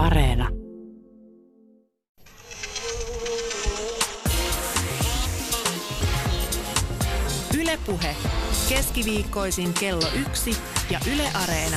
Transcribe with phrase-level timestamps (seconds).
[0.00, 0.48] Areena.
[7.60, 8.16] Ylepuhe
[8.68, 10.56] keskiviikkoisin kello yksi
[10.90, 11.76] ja Yle Areena.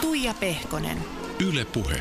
[0.00, 0.98] Tuija Pehkonen.
[1.48, 1.96] Ylepuhe.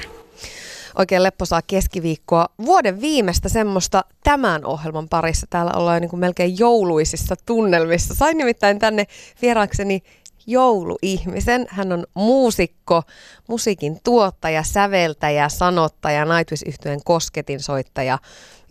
[0.98, 2.46] Oikein lepposaa keskiviikkoa.
[2.66, 5.48] Vuoden viimeistä semmoista tämän ohjelman parissa.
[5.50, 8.16] Täällä ollaan niin kuin melkein jouluisissa tunnelmissa.
[8.16, 9.06] Sain nimittäin tänne
[9.42, 10.02] vieraakseni
[10.48, 11.68] jouluihmisen.
[11.70, 13.04] Hän on muusikko,
[13.48, 18.20] musiikin tuottaja, säveltäjä, sanottaja, naitvisyhtyeen kosketinsoittaja,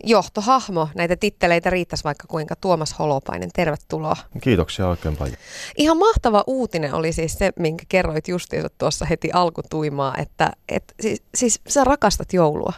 [0.03, 0.87] johtohahmo.
[0.95, 3.49] Näitä titteleitä riittäisi vaikka kuinka Tuomas Holopainen.
[3.55, 4.15] Tervetuloa.
[4.41, 5.37] Kiitoksia oikein paljon.
[5.77, 11.21] Ihan mahtava uutinen oli siis se, minkä kerroit justiinsa tuossa heti alkutuimaa, että et, siis,
[11.35, 12.73] siis sä rakastat joulua.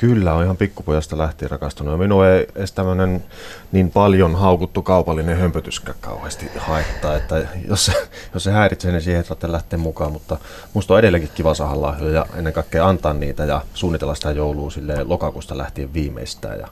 [0.00, 1.98] Kyllä, on ihan pikkupojasta lähtien rakastunut.
[1.98, 3.24] Minua ei edes tämmöinen
[3.72, 7.90] niin paljon haukuttu kaupallinen hömpötyskä kauheasti haittaa, että jos
[8.34, 10.12] jos se häiritsee, niin siihen saatte lähteä mukaan.
[10.12, 10.38] Mutta
[10.74, 14.70] musta on edelleenkin kiva saada lahjoja ja ennen kaikkea antaa niitä ja suunnitella sitä joulua
[14.70, 16.58] sille lokakuusta lähtien viimeistään.
[16.58, 16.68] Ja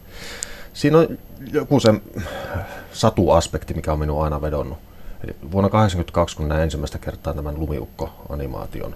[0.72, 1.18] siinä on
[1.52, 1.94] joku se
[2.92, 4.78] satuaspekti, mikä on minun aina vedonnut.
[5.24, 8.94] Eli vuonna 1982, kun näin ensimmäistä kertaa tämän Lumiukko-animaation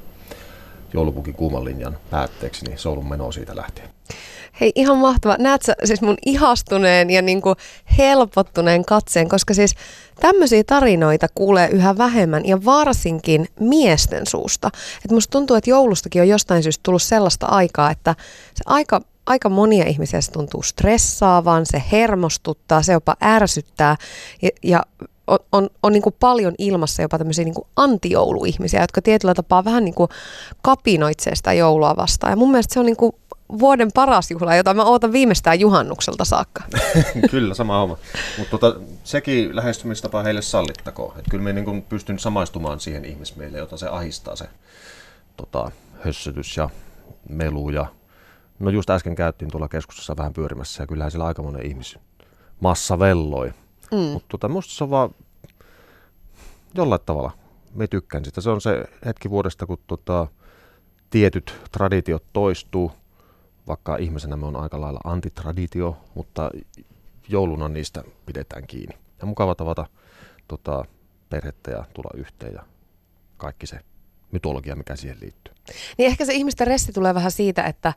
[0.95, 3.89] joulupukin kuuman linjan päätteeksi, niin se on ollut meno siitä lähtien.
[4.61, 5.36] Hei, ihan mahtava.
[5.39, 7.55] Näet sä siis mun ihastuneen ja niinku
[7.98, 9.75] helpottuneen katseen, koska siis
[10.20, 14.70] tämmöisiä tarinoita kuulee yhä vähemmän ja varsinkin miesten suusta.
[15.05, 18.14] Et musta tuntuu, että joulustakin on jostain syystä tullut sellaista aikaa, että
[18.55, 23.97] se aika aika monia ihmisiä se tuntuu stressaavan, se hermostuttaa, se jopa ärsyttää
[24.42, 24.83] ja, ja
[25.27, 29.64] on, on, on niin kuin paljon ilmassa jopa tämmöisiä niin kuin antijouluihmisiä, jotka tietyllä tapaa
[29.64, 30.09] vähän niin kuin
[30.62, 32.33] kapinoitsee sitä joulua vastaan.
[32.33, 33.12] Ja mun mielestä se on niin kuin
[33.58, 36.62] vuoden paras juhla, jota mä ootan viimeistään juhannukselta saakka.
[37.31, 37.97] kyllä, sama homma.
[38.39, 41.19] Mutta tota, sekin lähestymistapa heille sallittakoon.
[41.19, 44.44] Et kyllä me niin pystyn samaistumaan siihen ihmismeille, jota se ahistaa se
[45.36, 45.70] tota,
[46.05, 46.70] hössötys ja
[47.28, 47.70] melu.
[47.70, 47.86] Ja...
[48.59, 51.98] No just äsken käyttiin tuolla keskustassa vähän pyörimässä ja kyllähän siellä aika monen ihmis
[52.61, 53.53] massa velloi.
[53.92, 53.98] Mm.
[53.98, 55.15] Mutta tota, musta se on vaan
[56.75, 57.31] jollain tavalla,
[57.75, 58.41] me tykkään sitä.
[58.41, 60.27] Se on se hetki vuodesta, kun tota,
[61.10, 62.93] tietyt traditiot toistuu,
[63.69, 66.50] vaikka ihmisenä me on aika lailla antitraditio, mutta
[67.28, 68.99] jouluna niistä pidetään kiinni.
[69.21, 69.87] Ja mukava tavata
[70.49, 70.84] tota,
[71.31, 72.62] perhettä ja tulla yhteen ja
[73.37, 73.81] kaikki se
[74.33, 75.55] mytologia, mikä siihen liittyy.
[75.99, 77.93] Niin ehkä se ihmisten resti tulee vähän siitä, että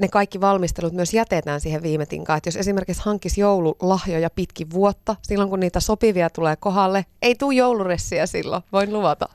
[0.00, 2.36] ne kaikki valmistelut myös jätetään siihen viime tinkaan.
[2.36, 7.54] Että jos esimerkiksi hankis joululahjoja pitkin vuotta, silloin kun niitä sopivia tulee kohdalle, ei tule
[7.54, 9.28] jouluressiä silloin, voin luvata.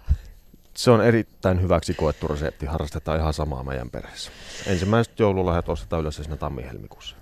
[0.73, 2.65] Se on erittäin hyväksi koettu resepti.
[2.65, 4.31] Harrastetaan ihan samaa meidän perheessä.
[4.67, 7.15] Ensimmäiset joululahjat ostetaan yleensä siinä tammi-helmikuussa.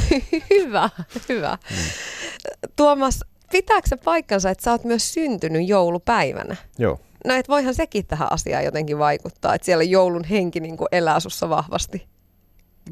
[0.50, 0.90] hyvä,
[1.28, 1.58] hyvä.
[1.70, 1.76] Mm.
[2.76, 3.20] Tuomas,
[3.52, 6.56] pitääkö se paikkansa, että sä oot myös syntynyt joulupäivänä?
[6.78, 7.00] Joo.
[7.26, 11.20] No et voihan sekin tähän asiaan jotenkin vaikuttaa, että siellä joulun henki niin kuin elää
[11.20, 12.06] sussa vahvasti.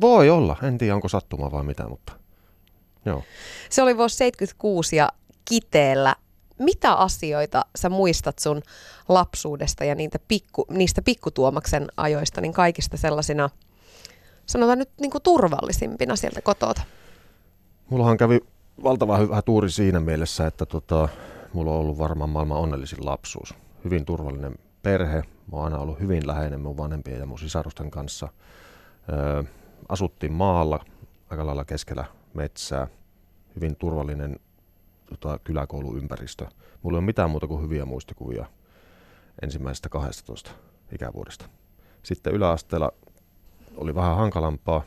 [0.00, 0.56] Voi olla.
[0.62, 2.12] En tiedä, onko sattuma vai mitä, mutta
[3.04, 3.22] joo.
[3.70, 5.08] Se oli vuosi 76 ja
[5.44, 6.16] Kiteellä.
[6.58, 8.62] Mitä asioita sä muistat sun
[9.08, 13.50] lapsuudesta ja niitä pikku, niistä pikkutuomaksen ajoista, niin kaikista sellaisina,
[14.46, 16.82] sanotaan nyt niin kuin turvallisimpina sieltä kotota?
[17.90, 18.40] Mullahan kävi
[18.82, 21.08] valtavan hyvä tuuri siinä mielessä, että tota,
[21.52, 23.54] mulla on ollut varmaan maailman onnellisin lapsuus.
[23.84, 25.22] Hyvin turvallinen perhe.
[25.52, 28.28] Mä oon aina ollut hyvin läheinen mun vanhempien ja mun sisarusten kanssa.
[29.12, 29.42] Öö,
[29.88, 30.84] asuttiin maalla
[31.30, 32.04] aika lailla keskellä
[32.34, 32.88] metsää.
[33.56, 34.40] Hyvin turvallinen
[35.20, 36.46] tota, kyläkouluympäristö.
[36.82, 38.46] Mulla ei ole mitään muuta kuin hyviä muistikuvia
[39.42, 40.50] ensimmäisestä 12
[40.92, 41.48] ikävuodesta.
[42.02, 42.92] Sitten yläasteella
[43.76, 44.82] oli vähän hankalampaa,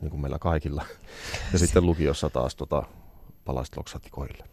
[0.00, 0.84] niin kuin meillä kaikilla.
[1.52, 2.82] Ja sitten lukiossa taas tota,
[3.44, 4.44] palasit loksatikoille.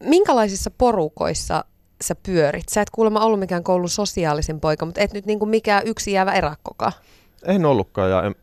[0.00, 1.64] Minkälaisissa porukoissa
[2.02, 2.68] sä pyörit?
[2.68, 6.12] Sä et kuulemma ollut mikään koulun sosiaalisin poika, mutta et nyt niin kuin mikään yksi
[6.12, 6.92] jäävä erakkoka.
[7.44, 8.34] En ollutkaan ja en,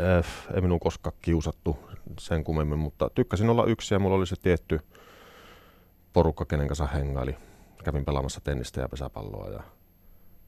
[0.00, 1.78] äh, ei minun koskaan kiusattu
[2.18, 4.80] sen kummemmin, mutta tykkäsin olla yksi ja mulla oli se tietty
[6.12, 7.36] porukka, kenen kanssa hengaili.
[7.84, 9.62] Kävin pelaamassa tennistä ja pesäpalloa ja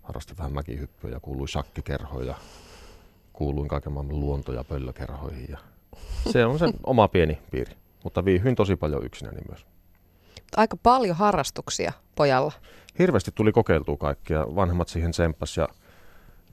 [0.02, 2.34] harrastin vähän mäkihyppyä ja kuului shakkikerhoja ja
[3.32, 5.46] kuuluin kaiken maailman luonto- ja pöllökerhoihin.
[5.50, 5.58] Ja
[6.32, 9.66] se on se oma pieni piiri, mutta viihyin tosi paljon yksinäni myös.
[10.56, 12.52] Aika paljon harrastuksia pojalla.
[12.98, 14.46] Hirveästi tuli kokeiltua kaikkia.
[14.56, 15.68] Vanhemmat siihen tsemppas ja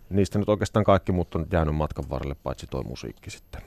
[0.10, 3.62] niistä nyt oikeastaan kaikki muut on jäänyt matkan varrelle, paitsi tuo musiikki sitten.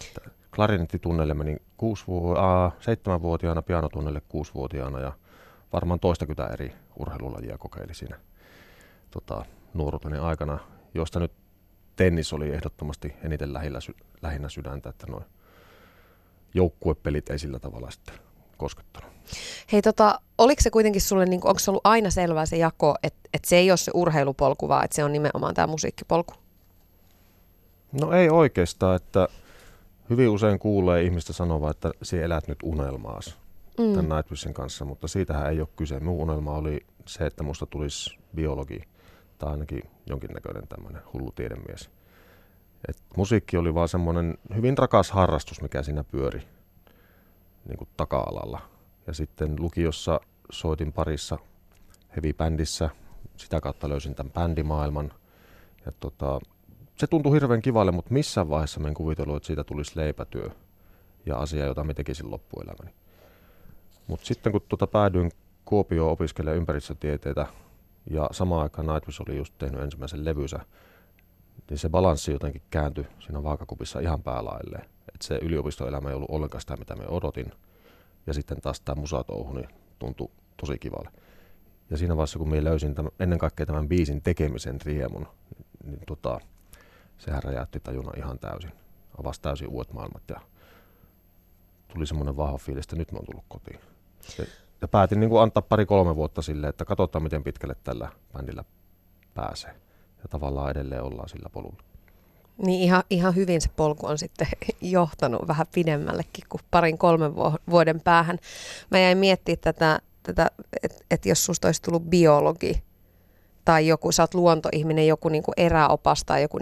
[0.00, 5.12] Että klarinettitunneille meni kuusi vu- äh, seitsemänvuotiaana, pianotunnelle kuusivuotiaana ja
[5.72, 8.20] varmaan toistakymmentä eri urheilulajia kokeili siinä
[9.10, 9.44] tota,
[9.74, 10.58] nuoruuteni aikana,
[10.94, 11.32] josta nyt
[11.96, 13.78] tennis oli ehdottomasti eniten lähellä,
[14.22, 15.24] lähinnä sydäntä, että noin
[16.54, 18.14] joukkuepelit ei sillä tavalla sitten
[18.56, 19.10] koskettanut.
[19.72, 23.20] Hei, tota, oliko se kuitenkin sulle, niin onko se ollut aina selvää se jako, että,
[23.34, 26.34] että se ei ole se urheilupolku, vaan että se on nimenomaan tämä musiikkipolku?
[28.00, 29.28] No ei oikeastaan, että
[30.12, 33.38] hyvin usein kuulee ihmistä sanova, että sinä elät nyt unelmaas
[33.78, 33.94] mm.
[33.94, 36.00] tämän Nightwishin kanssa, mutta siitähän ei ole kyse.
[36.00, 38.82] Minun unelma oli se, että musta tulisi biologi
[39.38, 41.90] tai ainakin jonkinnäköinen tämmöinen hullu tiedemies.
[42.88, 46.42] Et musiikki oli vaan semmoinen hyvin rakas harrastus, mikä siinä pyöri
[47.68, 48.60] niin kuin taka-alalla.
[49.06, 50.20] Ja sitten lukiossa
[50.50, 51.38] soitin parissa
[52.16, 52.90] heavy-bändissä,
[53.36, 55.12] sitä kautta löysin tämän bändimaailman.
[55.86, 56.40] Ja tota,
[56.96, 60.50] se tuntui hirveän kivalle, mutta missään vaiheessa mä en kuvitellut, että siitä tulisi leipätyö
[61.26, 62.94] ja asia, jota mä tekisin loppuelämäni.
[64.06, 65.30] Mutta sitten kun tuota päädyin
[65.64, 67.46] Kuopioon opiskelemaan ympäristötieteitä
[68.10, 70.60] ja samaan aikaan Nightwish oli just tehnyt ensimmäisen levynsä,
[71.70, 74.84] niin se balanssi jotenkin kääntyi siinä vaakakupissa ihan päälailleen.
[74.84, 77.52] Että se yliopistoelämä ei ollut ollenkaan sitä, mitä me odotin.
[78.26, 79.68] Ja sitten taas tämä musatouhu niin
[79.98, 81.10] tuntui tosi kivalle.
[81.90, 85.26] Ja siinä vaiheessa, kun me löysin tämän, ennen kaikkea tämän biisin tekemisen riemun,
[85.84, 86.40] niin tota,
[87.24, 88.72] sehän räjäytti tajuna ihan täysin.
[89.20, 90.40] Avasi täysin uudet maailmat ja
[91.88, 93.80] tuli semmoinen vahva fiilis, että nyt mä oon tullut kotiin.
[94.38, 94.44] Ja,
[94.80, 98.64] ja päätin niin kuin antaa pari-kolme vuotta sille, että katsotaan miten pitkälle tällä bändillä
[99.34, 99.70] pääsee.
[100.22, 101.82] Ja tavallaan edelleen ollaan sillä polulla.
[102.58, 104.46] Niin ihan, ihan hyvin se polku on sitten
[104.80, 107.34] johtanut vähän pidemmällekin kuin parin kolmen
[107.70, 108.38] vuoden päähän.
[108.90, 110.50] Mä jäin miettimään tätä, tätä
[110.82, 112.82] että et jos susta olisi tullut biologi
[113.64, 116.58] tai joku, sä oot luontoihminen, joku niin kuin eräopas tai joku,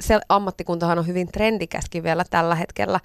[0.00, 3.00] se ammattikuntahan on hyvin trendikäskin vielä tällä hetkellä.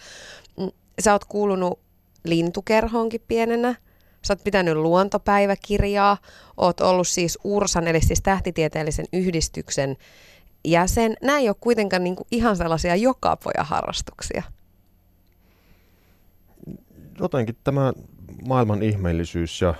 [0.59, 0.69] Mm,
[0.99, 1.79] sä oot kuulunut
[2.25, 3.75] lintukerhoonkin pienenä,
[4.21, 6.17] sä oot pitänyt luontopäiväkirjaa,
[6.57, 9.97] oot ollut siis URSAN, eli siis tähtitieteellisen yhdistyksen
[10.65, 11.15] jäsen.
[11.21, 14.43] Nämä ei ole kuitenkaan niin kuin ihan sellaisia jokapoja harrastuksia.
[17.19, 17.93] Jotenkin tämä
[18.47, 19.73] maailman ihmeellisyys ja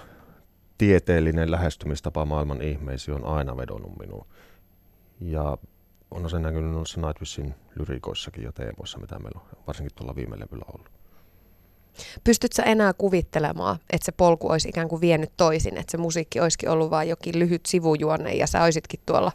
[0.80, 4.28] tieteellinen lähestymistapa maailman ihmeisiin on aina vedonnut minuun.
[5.22, 5.58] Ja
[6.12, 10.66] on sen näkynyt noissa Nightwishin lyrikoissakin ja teemoissa, mitä meillä on varsinkin tuolla viime levyllä
[10.74, 10.90] ollut.
[12.24, 16.70] Pystytkö enää kuvittelemaan, että se polku olisi ikään kuin vienyt toisin, että se musiikki olisikin
[16.70, 19.32] ollut vain jokin lyhyt sivujuonne ja sä olisitkin tuolla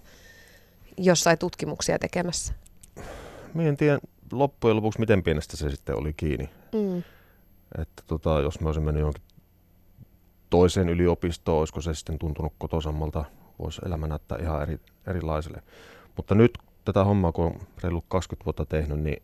[0.99, 2.55] jossain tutkimuksia tekemässä?
[3.55, 3.99] Mä en tiedä
[4.33, 6.51] loppujen lopuksi, miten pienestä se sitten oli kiinni.
[6.73, 7.03] Mm.
[7.79, 9.23] Että tota, jos mä olisin mennyt johonkin
[10.55, 13.25] toiseen yliopistoon, olisiko se sitten tuntunut kotosammalta,
[13.59, 15.63] voisi elämä näyttää ihan eri, erilaiselle.
[16.17, 19.23] Mutta nyt tätä hommaa, kun on reilu 20 vuotta tehnyt, niin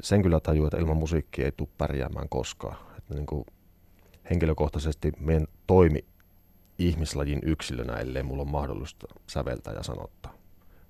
[0.00, 2.76] sen kyllä tajuu, että ilman musiikkia ei tule pärjäämään koskaan.
[2.98, 3.46] Että niin kuin
[4.30, 6.04] henkilökohtaisesti meidän toimi
[6.78, 10.34] ihmislajin yksilönä, ellei mulla on mahdollista säveltää ja sanottaa.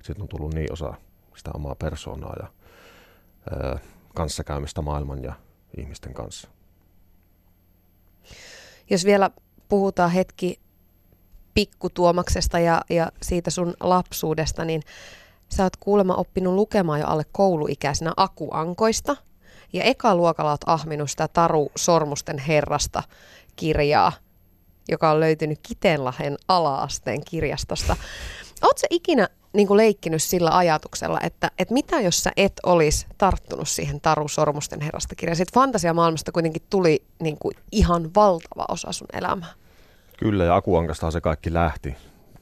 [0.03, 0.95] Sitten on tullut niin osa
[1.37, 2.49] sitä omaa persoonaa ja
[3.53, 3.79] ö,
[4.15, 5.33] kanssakäymistä maailman ja
[5.77, 6.49] ihmisten kanssa.
[8.91, 9.31] Jos vielä
[9.69, 10.61] puhutaan hetki
[11.55, 14.83] pikkutuomaksesta ja, ja siitä sun lapsuudesta, niin
[15.49, 19.17] sä oot kuulemma oppinut lukemaan jo alle kouluikäisenä akuankoista.
[19.73, 23.03] Ja eka luokalla oot ahminut sitä Taru Sormusten herrasta
[23.57, 24.13] kirjaa,
[24.89, 27.97] joka on löytynyt Kitenlahden ala-asteen kirjastosta.
[28.63, 33.69] Oletko ikinä niin kuin leikkinyt sillä ajatuksella, että, että mitä jos sä et olisi tarttunut
[33.69, 35.37] siihen Taru Sormusten herrasta kirjaan?
[35.37, 39.53] Sitten fantasiamaailmasta kuitenkin tuli niin kuin ihan valtava osa sun elämää.
[40.19, 41.95] Kyllä, ja Akuankastahan se kaikki lähti.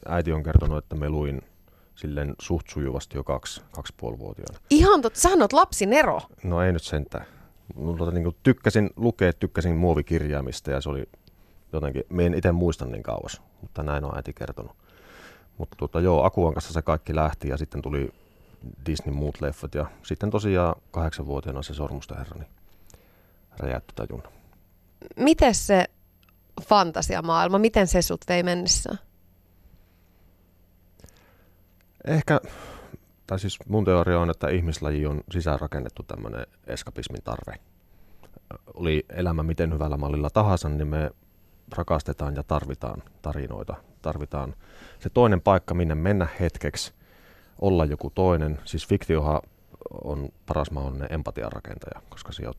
[0.08, 1.42] Äiti on kertonut, että me luin
[1.94, 4.58] silleen suht sujuvasti jo kaksi, kaksi puolivuotiaana.
[4.70, 6.20] Ihan totta, sähän oot lapsinero.
[6.44, 7.26] No ei nyt sentään.
[7.75, 11.04] Mutta niin kuin tykkäsin lukea, tykkäsin muovikirjaamista ja se oli
[11.72, 14.76] jotenkin, me en itse muista niin kauas, mutta näin on äiti kertonut.
[15.58, 18.12] Mutta tuota, joo, Akuan kanssa se kaikki lähti ja sitten tuli
[18.86, 22.48] Disney muut leffat ja sitten tosiaan kahdeksanvuotiaana se Sormusta herra, niin
[23.58, 24.22] räjäytti tajun.
[25.16, 25.84] Miten se
[26.62, 28.96] fantasiamaailma, miten se sut vei mennessä?
[32.04, 32.40] Ehkä,
[33.26, 37.60] tai siis mun teoria on, että ihmislaji on sisäänrakennettu tämmöinen eskapismin tarve.
[38.75, 41.10] Oli elämä miten hyvällä mallilla tahansa, niin me
[41.76, 43.75] rakastetaan ja tarvitaan tarinoita.
[44.06, 44.54] Tarvitaan
[44.98, 46.92] se toinen paikka, minne mennä hetkeksi,
[47.58, 48.58] olla joku toinen.
[48.64, 49.40] Siis fiktiohan
[50.04, 52.54] on paras mahdollinen empatian rakentaja, koska se on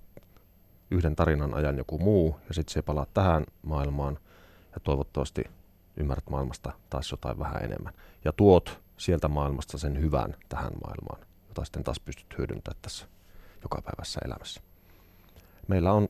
[0.92, 4.20] yhden tarinan ajan joku muu ja sitten se palaa tähän maailmaan
[4.76, 5.44] ja toivottavasti
[5.98, 7.94] ymmärrät maailmasta taas jotain vähän enemmän.
[8.26, 13.08] Ja tuot sieltä maailmasta sen hyvän tähän maailmaan, jota sitten taas pystyt hyödyntämään tässä
[13.64, 14.62] jokapäiväisessä elämässä.
[15.68, 16.08] Meillä on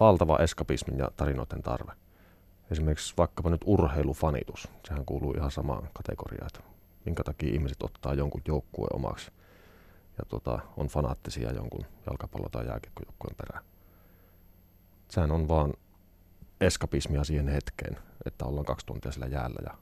[0.00, 1.92] valtava eskapismin ja tarinoiden tarve
[2.72, 6.60] esimerkiksi vaikkapa nyt urheilufanitus, sehän kuuluu ihan samaan kategoriaan, että
[7.04, 9.30] minkä takia ihmiset ottaa jonkun joukkueen omaksi
[10.18, 13.64] ja tota, on fanaattisia jonkun jalkapallo- tai jääkiekkojoukkueen perään.
[15.08, 15.74] Sehän on vaan
[16.60, 19.78] eskapismia siihen hetkeen, että ollaan kaksi tuntia sillä jäällä ja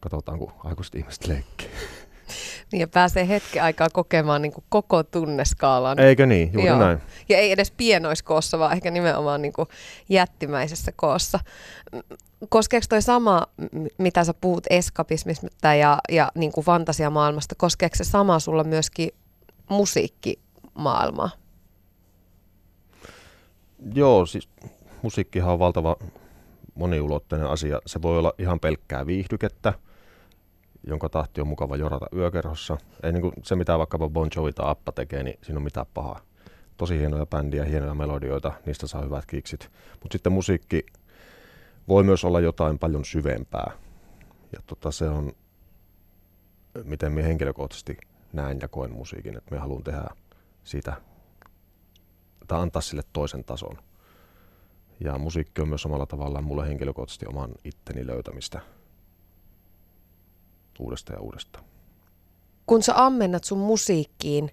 [0.00, 1.70] katsotaan, kun aikuiset ihmiset leikkii.
[2.72, 5.98] Niin ja pääsee hetken aikaa kokemaan niin kuin koko tunneskaalan.
[5.98, 6.50] Eikö niin?
[6.52, 6.78] Juuri Joo.
[6.78, 6.98] näin.
[7.28, 9.68] Ja ei edes pienoiskoossa, vaan ehkä nimenomaan niin kuin
[10.08, 11.38] jättimäisessä koossa.
[12.48, 13.46] Koskeeko toi sama,
[13.98, 19.10] mitä sä puhut eskapismista ja, ja niin kuin fantasiamaailmasta, koskeeko se sama sulla myöskin
[19.68, 21.30] musiikkimaailmaa?
[23.94, 24.48] Joo, siis
[25.02, 25.96] musiikkihan on valtava
[26.74, 27.80] moniulotteinen asia.
[27.86, 29.74] Se voi olla ihan pelkkää viihdykettä,
[30.86, 32.76] jonka tahti on mukava jorata yökerhossa.
[33.02, 35.86] Ei niin kuin se, mitä vaikkapa Bon Jovi tai Appa tekee, niin siinä on mitään
[35.94, 36.20] pahaa.
[36.76, 39.70] Tosi hienoja bändiä, hienoja melodioita, niistä saa hyvät kiksit.
[40.02, 40.86] Mutta sitten musiikki
[41.88, 43.72] voi myös olla jotain paljon syvempää.
[44.52, 45.32] Ja tota, se on,
[46.84, 47.96] miten minä henkilökohtaisesti
[48.32, 50.04] näen ja koen musiikin, että me haluan tehdä
[50.64, 50.92] siitä
[52.48, 53.78] tai antaa sille toisen tason.
[55.00, 58.60] Ja musiikki on myös samalla tavalla mulle henkilökohtaisesti oman itteni löytämistä
[60.78, 61.64] uudestaan ja uudestaan.
[62.66, 64.50] Kun sä ammennat sun musiikkiin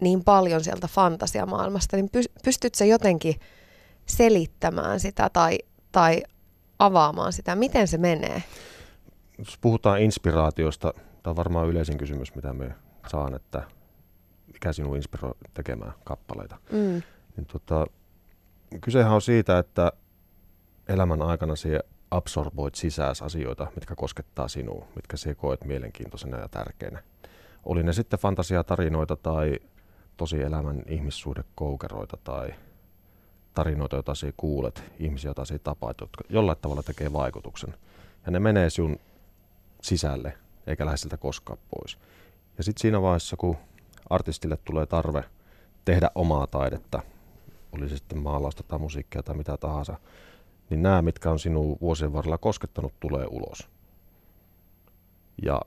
[0.00, 3.34] niin paljon sieltä fantasiamaailmasta, niin py- pystyt sä jotenkin
[4.06, 5.58] selittämään sitä tai,
[5.92, 6.22] tai
[6.78, 7.56] avaamaan sitä?
[7.56, 8.42] Miten se menee?
[9.38, 12.74] Jos puhutaan inspiraatiosta, tämä on varmaan yleisin kysymys, mitä me
[13.08, 13.62] saan, että
[14.52, 16.56] mikä sinun inspiroi tekemään kappaleita.
[16.72, 17.02] Mm.
[17.36, 17.86] Niin tota,
[18.80, 19.92] kysehän on siitä, että
[20.88, 21.80] elämän aikana sinä
[22.10, 27.02] absorboit sisääsi asioita, mitkä koskettaa sinua, mitkä sinä koet mielenkiintoisena ja tärkeänä.
[27.64, 29.58] Oli ne sitten fantasiatarinoita tai
[30.16, 32.54] tosi elämän ihmissuhdekoukeroita tai
[33.54, 37.74] tarinoita, joita sinä kuulet, ihmisiä, joita sinä tapaat, jotka jollain tavalla tekee vaikutuksen.
[38.26, 38.96] Ja ne menee sinun
[39.82, 41.98] sisälle, eikä lähde siltä koskaan pois.
[42.58, 43.56] Ja sitten siinä vaiheessa, kun
[44.10, 45.24] artistille tulee tarve
[45.84, 47.02] tehdä omaa taidetta,
[47.72, 49.96] oli se sitten maalausta tai musiikkia tai mitä tahansa,
[50.70, 53.68] niin nämä, mitkä on sinun vuosien varrella koskettanut, tulee ulos.
[55.42, 55.60] Ja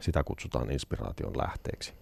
[0.00, 1.94] sitä kutsutaan inspiraation lähteeksi.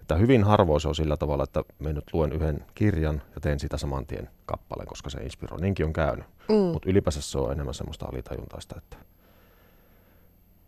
[0.00, 3.60] Että hyvin harvoin se on sillä tavalla, että me nyt luen yhden kirjan ja teen
[3.60, 5.60] sitä saman tien kappaleen, koska se inspiroi.
[5.60, 6.26] Niinkin on käynyt.
[6.48, 6.54] Mm.
[6.54, 8.96] Mutta ylipäänsä se on enemmän semmoista alitajuntaista, että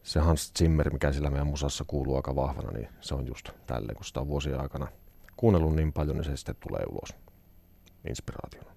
[0.03, 3.97] se Hans Zimmer, mikä sillä meidän musassa kuuluu aika vahvana, niin se on just tälleen,
[3.97, 4.89] kun sitä on vuosien aikana
[5.37, 7.15] kuunnellut niin paljon, niin se sitten tulee ulos
[8.09, 8.73] inspiraationa.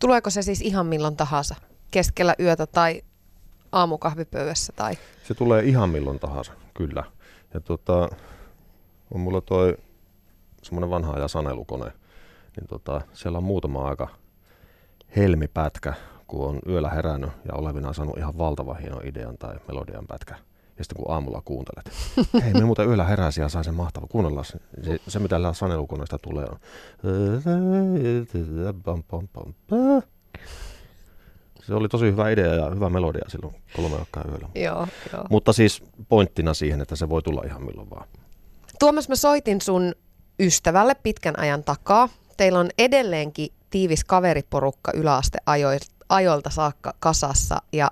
[0.00, 1.54] Tuleeko se siis ihan milloin tahansa?
[1.90, 3.02] Keskellä yötä tai
[3.72, 4.72] aamukahvipöydässä?
[4.76, 4.98] Tai...
[5.24, 7.04] Se tulee ihan milloin tahansa, kyllä.
[7.54, 8.08] Ja tota,
[9.14, 9.76] on mulla toi
[10.62, 11.92] semmoinen vanha ajan sanelukone,
[12.56, 14.08] niin tota, siellä on muutama aika
[15.16, 15.94] helmipätkä,
[16.26, 20.34] kun on yöllä herännyt ja olevina saanut ihan valtavan hienon idean tai melodian pätkä.
[20.80, 21.90] Ja sitten kun aamulla kuuntelet,
[22.44, 24.06] hei me muuten yöllä heräsi ja sain sen mahtava.
[24.06, 26.58] Kuunnellaan se, se, se mitä sanelukoneesta tulee on.
[31.66, 34.48] Se oli tosi hyvä idea ja hyvä melodia silloin kolme aikaa yöllä.
[34.54, 35.24] Joo, joo.
[35.30, 38.08] Mutta siis pointtina siihen, että se voi tulla ihan milloin vaan.
[38.78, 39.94] Tuomas, mä soitin sun
[40.40, 42.08] ystävälle pitkän ajan takaa.
[42.36, 47.90] Teillä on edelleenkin tiivis kaveriporukka yläasteajoilta saakka kasassa ja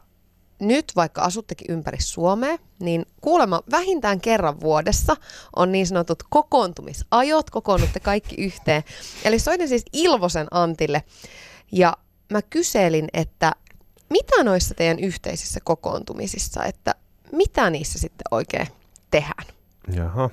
[0.61, 5.17] nyt vaikka asuttekin ympäri Suomea, niin kuulemma vähintään kerran vuodessa
[5.57, 8.83] on niin sanotut kokoontumisajot, kokoonnutte kaikki yhteen.
[9.25, 11.03] Eli soitin siis Ilvosen Antille
[11.73, 11.97] ja
[12.33, 13.53] mä kyselin, että
[14.11, 16.95] mitä noissa teidän yhteisissä kokoontumisissa, että
[17.33, 18.67] mitä niissä sitten oikein
[19.11, 19.45] tehdään?
[19.95, 20.31] Jaha.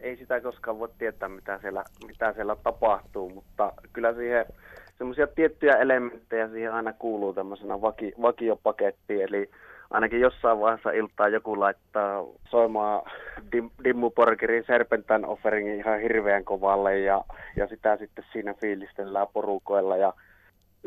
[0.00, 4.46] Ei sitä koskaan voi tietää, mitä siellä, mitä siellä tapahtuu, mutta kyllä siihen
[5.00, 9.50] semmoisia tiettyjä elementtejä siihen aina kuuluu tämmöisenä vaki, vakiopakettiin, eli
[9.90, 13.02] ainakin jossain vaiheessa iltaa joku laittaa soimaan
[13.52, 17.24] dim, Dimmuporkerin Serpentine Offeringin ihan hirveän kovalle ja,
[17.56, 19.96] ja sitä sitten siinä fiilistellään porukoilla.
[19.96, 20.12] Ja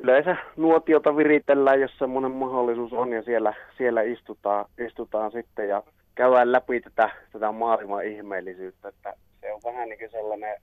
[0.04, 5.84] yleensä nuotiota viritellään, jos semmoinen mahdollisuus on ja siellä, siellä istutaan, istutaan sitten ja
[6.16, 10.56] käydään läpi tätä, tätä maailman ihmeellisyyttä, että se on vähän niin kuin sellainen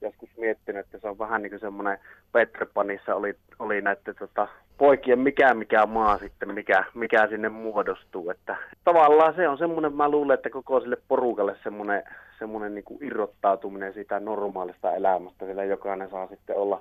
[0.00, 1.98] joskus miettinyt, että se on vähän niin kuin semmoinen
[2.32, 8.30] Peter Panissa oli, oli näiden tota, poikien mikä mikä maa sitten, mikä, mikä sinne muodostuu.
[8.30, 12.02] Että tavallaan se on semmoinen, mä luulen, että koko sille porukalle semmoinen,
[12.38, 16.80] semmoinen niin kuin irrottautuminen siitä normaalista elämästä, sillä jokainen saa sitten olla,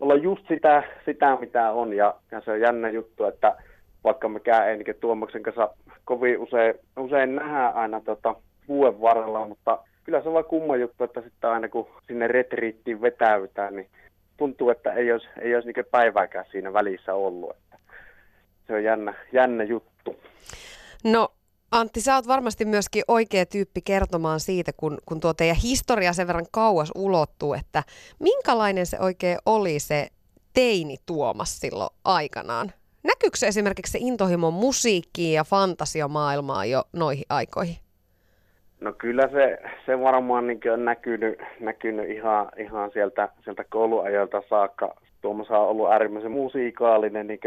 [0.00, 1.92] olla just sitä, sitä, mitä on.
[1.92, 3.56] Ja, ja se on jännä juttu, että
[4.04, 4.30] vaikka
[4.66, 5.70] ei niin Tuomaksen kanssa
[6.04, 8.34] kovin usein, usein nähdään aina tota,
[8.68, 13.00] vuoden varrella, mutta kyllä se on vaan kumma juttu, että sitten aina kun sinne retriittiin
[13.00, 13.88] vetäytään, niin
[14.36, 17.50] tuntuu, että ei olisi, ei olisi niin päivääkään siinä välissä ollut.
[17.50, 17.76] Että
[18.66, 20.16] se on jännä, jännä juttu.
[21.04, 21.28] No
[21.72, 26.26] Antti, sä oot varmasti myöskin oikea tyyppi kertomaan siitä, kun, kun tuo teidän historia sen
[26.26, 27.82] verran kauas ulottuu, että
[28.18, 30.08] minkälainen se oikein oli se
[30.52, 32.72] teini Tuomas silloin aikanaan?
[33.02, 37.76] Näkyykö se esimerkiksi se intohimo musiikkiin ja fantasiamaailmaan jo noihin aikoihin?
[38.82, 44.94] No kyllä se, se varmaan niin on näkynyt, näkynyt ihan, ihan sieltä, sieltä kouluajoilta saakka.
[45.20, 47.40] Tuomas on ollut äärimmäisen musiikaalinen niin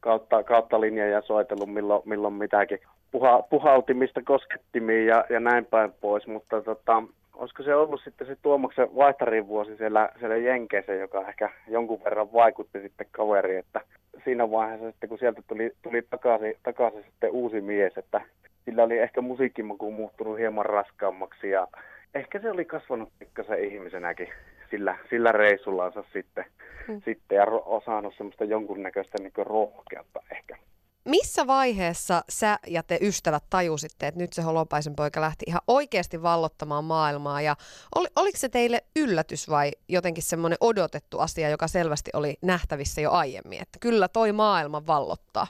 [0.00, 2.78] kautta, kautta linja ja soitellut milloin, milloin mitäkin
[3.10, 7.02] puha, puhaltimista koskettimiin ja, ja näin päin pois, mutta tota,
[7.34, 12.32] olisiko se ollut sitten se Tuomaksen vaihtarin vuosi siellä, siellä Jenkeissä, joka ehkä jonkun verran
[12.32, 13.80] vaikutti sitten kaveri, että
[14.24, 18.20] siinä vaiheessa sitten kun sieltä tuli, tuli takaisin, takaisin sitten uusi mies, että
[18.64, 21.68] sillä oli ehkä musiikkimaku muuttunut hieman raskaammaksi ja
[22.14, 24.28] ehkä se oli kasvanut pikkasen ihmisenäkin
[24.70, 26.44] sillä, sillä reissullansa sitten,
[26.86, 27.02] hmm.
[27.04, 30.56] sitten ja osannut semmoista jonkunnäköistä niin rohkeutta ehkä
[31.04, 36.22] missä vaiheessa sä ja te ystävät tajusitte, että nyt se Holopaisen poika lähti ihan oikeasti
[36.22, 37.54] vallottamaan maailmaa ja
[37.94, 43.10] oli, oliko se teille yllätys vai jotenkin semmoinen odotettu asia, joka selvästi oli nähtävissä jo
[43.10, 45.46] aiemmin, että kyllä toi maailma vallottaa?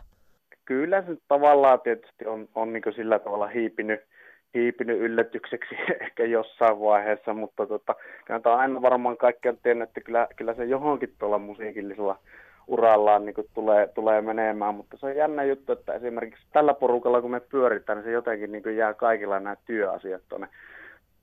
[0.65, 4.01] Kyllä se tavallaan tietysti on, on niin sillä tavalla hiipinyt,
[4.55, 7.95] hiipinyt yllätykseksi ehkä jossain vaiheessa, mutta tota,
[8.43, 12.19] tämä aina varmaan kaikki tiennyt, että kyllä, kyllä se johonkin tuolla musiikillisella
[12.67, 17.21] urallaan niin kuin tulee, tulee menemään, mutta se on jännä juttu, että esimerkiksi tällä porukalla
[17.21, 20.49] kun me pyöritään, niin se jotenkin niin kuin jää kaikilla nämä työasiat tuonne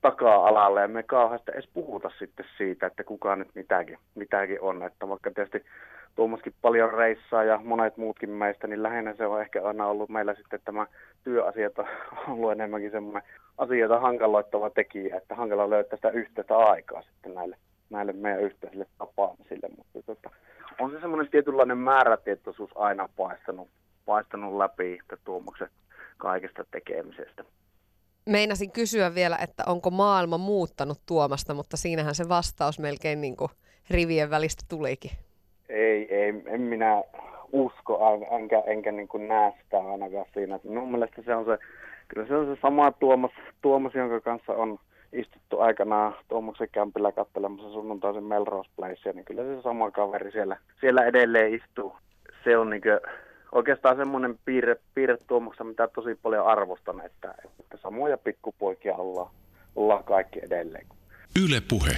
[0.00, 4.82] taka-alalle ja me kauheasti edes puhuta sitten siitä, että kuka nyt mitäkin, mitäkin on.
[4.82, 5.64] Että vaikka tietysti
[6.14, 10.34] Tuomaskin paljon reissaa ja monet muutkin meistä, niin lähinnä se on ehkä aina ollut meillä
[10.34, 10.86] sitten tämä
[11.24, 11.86] työasiat on
[12.28, 13.22] ollut enemmänkin semmoinen
[13.58, 17.56] asioita hankaloittava tekijä, että hankala löytää sitä yhteistä aikaa sitten näille,
[17.92, 19.68] näille meidän yhteisille tapaamisille.
[19.76, 20.30] Mutta tota,
[20.80, 23.68] on se semmoinen tietynlainen määrätietoisuus aina paistanut,
[24.06, 25.68] paistanut läpi Tuomaksen
[26.16, 27.44] kaikesta tekemisestä.
[28.26, 33.50] Meinasin kysyä vielä, että onko maailma muuttanut Tuomasta, mutta siinähän se vastaus melkein niin kuin
[33.90, 35.10] rivien välistä tulikin.
[35.68, 37.02] Ei, ei, en minä
[37.52, 37.98] usko,
[38.30, 40.60] enkä, enkä niin kuin näe sitä ainakaan siinä.
[40.64, 41.58] Minun mielestä se on se,
[42.08, 43.30] kyllä se on se sama Tuomas,
[43.62, 44.78] Tuomas jonka kanssa on
[45.12, 51.04] istuttu aikanaan Tuomaksen kämpillä katselemassa sunnuntaisen Melrose Placea, niin kyllä se sama kaveri siellä, siellä
[51.04, 51.96] edelleen istuu.
[52.44, 52.82] Se on niin
[53.52, 59.30] oikeastaan semmoinen piirre, piirre Tuomaksen, mitä tosi paljon arvostan, että, että samoja pikkupoikia ollaan,
[59.76, 60.86] ollaan kaikki edelleen.
[61.44, 61.96] Yle Puhe.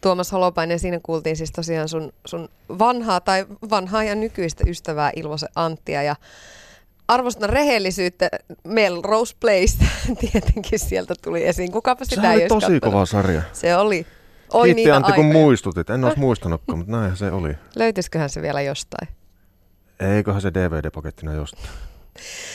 [0.00, 5.48] Tuomas Holopainen, siinä kuultiin siis tosiaan sun, sun vanhaa tai vanhaa ja nykyistä ystävää Ilvosen
[5.56, 6.16] Anttia ja
[7.08, 8.28] arvostan rehellisyyttä.
[8.64, 9.84] Melrose Place
[10.30, 11.72] tietenkin sieltä tuli esiin.
[11.72, 12.82] Kukapa sitä se oli tosi kattonut.
[12.82, 13.42] kova sarja.
[13.52, 14.06] Se oli.
[14.52, 15.40] Oi Kiitti niitä Antti, kun aikoja.
[15.42, 15.90] muistutit.
[15.90, 17.54] En olisi muistanutkaan, mutta näinhän se oli.
[17.76, 19.08] Löytyisiköhän se vielä jostain?
[20.00, 21.68] Eiköhän se DVD-pakettina jostain.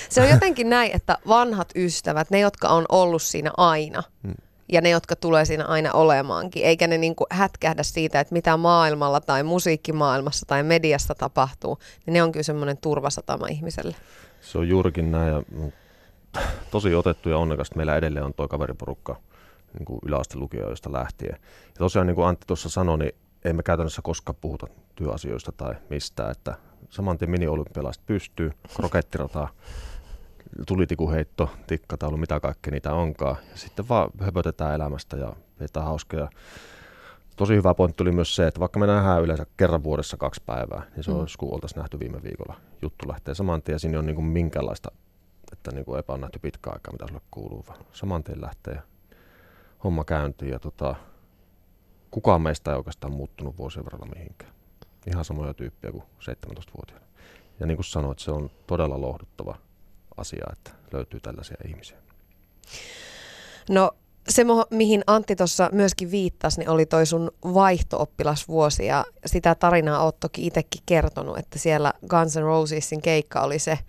[0.09, 4.33] Se on jotenkin näin, että vanhat ystävät, ne jotka on ollut siinä aina, Hmm.
[4.71, 9.21] ja ne, jotka tulee siinä aina olemaankin, eikä ne niinku hätkähdä siitä, että mitä maailmalla
[9.21, 13.95] tai musiikkimaailmassa tai mediassa tapahtuu, niin ne on kyllä semmoinen turvasatama ihmiselle.
[14.41, 15.71] Se on juurikin näin ja mm,
[16.71, 19.15] tosi otettu ja onnekasta meillä edelleen on tuo kaveriporukka
[19.73, 21.37] niin kuin yläastelukijoista lähtien.
[21.65, 25.75] Ja tosiaan niin kuin Antti tuossa sanoi, niin ei me käytännössä koskaan puhuta työasioista tai
[25.89, 26.55] mistään, että
[26.89, 29.47] saman tien mini-olympialaiset pystyy, krokettirata,
[30.67, 33.37] tulitikuheitto, tikkataulu, mitä kaikkea niitä onkaan.
[33.51, 36.29] Ja sitten vaan höpötetään elämästä ja pidetään hauskaa.
[37.39, 40.83] Tosi hyvä pointti tuli myös se, että vaikka me nähdään yleensä kerran vuodessa kaksi päivää,
[40.95, 41.19] niin se Mm.
[41.19, 42.55] olisi kuin oltaisiin nähty viime viikolla.
[42.81, 44.91] Juttu lähtee saman tien ja siinä on niin kuin minkäänlaista,
[45.51, 48.81] että niin kuin epä on nähty pitkä aikaa, mitä sulle kuuluu, vaan saman tien lähtee
[49.83, 50.95] homma käyntiin ja tota,
[52.11, 54.51] kukaan meistä ei oikeastaan muuttunut vuosien varrella mihinkään.
[55.07, 57.05] Ihan samoja tyyppejä kuin 17-vuotiaana.
[57.59, 59.55] Ja niin kuin sanoit, se on todella lohduttava
[60.17, 61.97] asia, että löytyy tällaisia ihmisiä.
[63.69, 63.91] No
[64.29, 70.19] se, mihin Antti tuossa myöskin viittasi, niin oli toi sun vaihto-oppilasvuosi ja sitä tarinaa oot
[70.19, 73.79] toki itsekin kertonut, että siellä Guns N' Rosesin keikka oli se,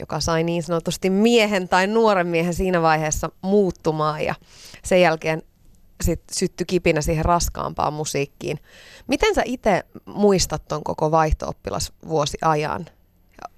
[0.00, 4.34] joka sai niin sanotusti miehen tai nuoren miehen siinä vaiheessa muuttumaan ja
[4.84, 5.42] sen jälkeen
[6.04, 8.58] sit syttyi kipinä siihen raskaampaan musiikkiin.
[9.06, 12.86] Miten sä itse muistat ton koko vaihto-oppilasvuosi ajan?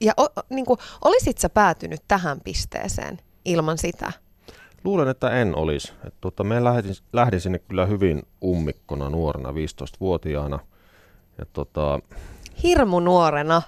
[0.00, 4.12] Ja o, niin kuin, olisit sä päätynyt tähän pisteeseen ilman sitä?
[4.84, 5.92] Luulen, että en olisi.
[6.06, 10.58] Et tota, me lähdin, lähdin sinne kyllä hyvin ummikkona nuorena, 15-vuotiaana.
[11.38, 12.00] Ja tota,
[12.62, 13.62] Hirmu nuorena.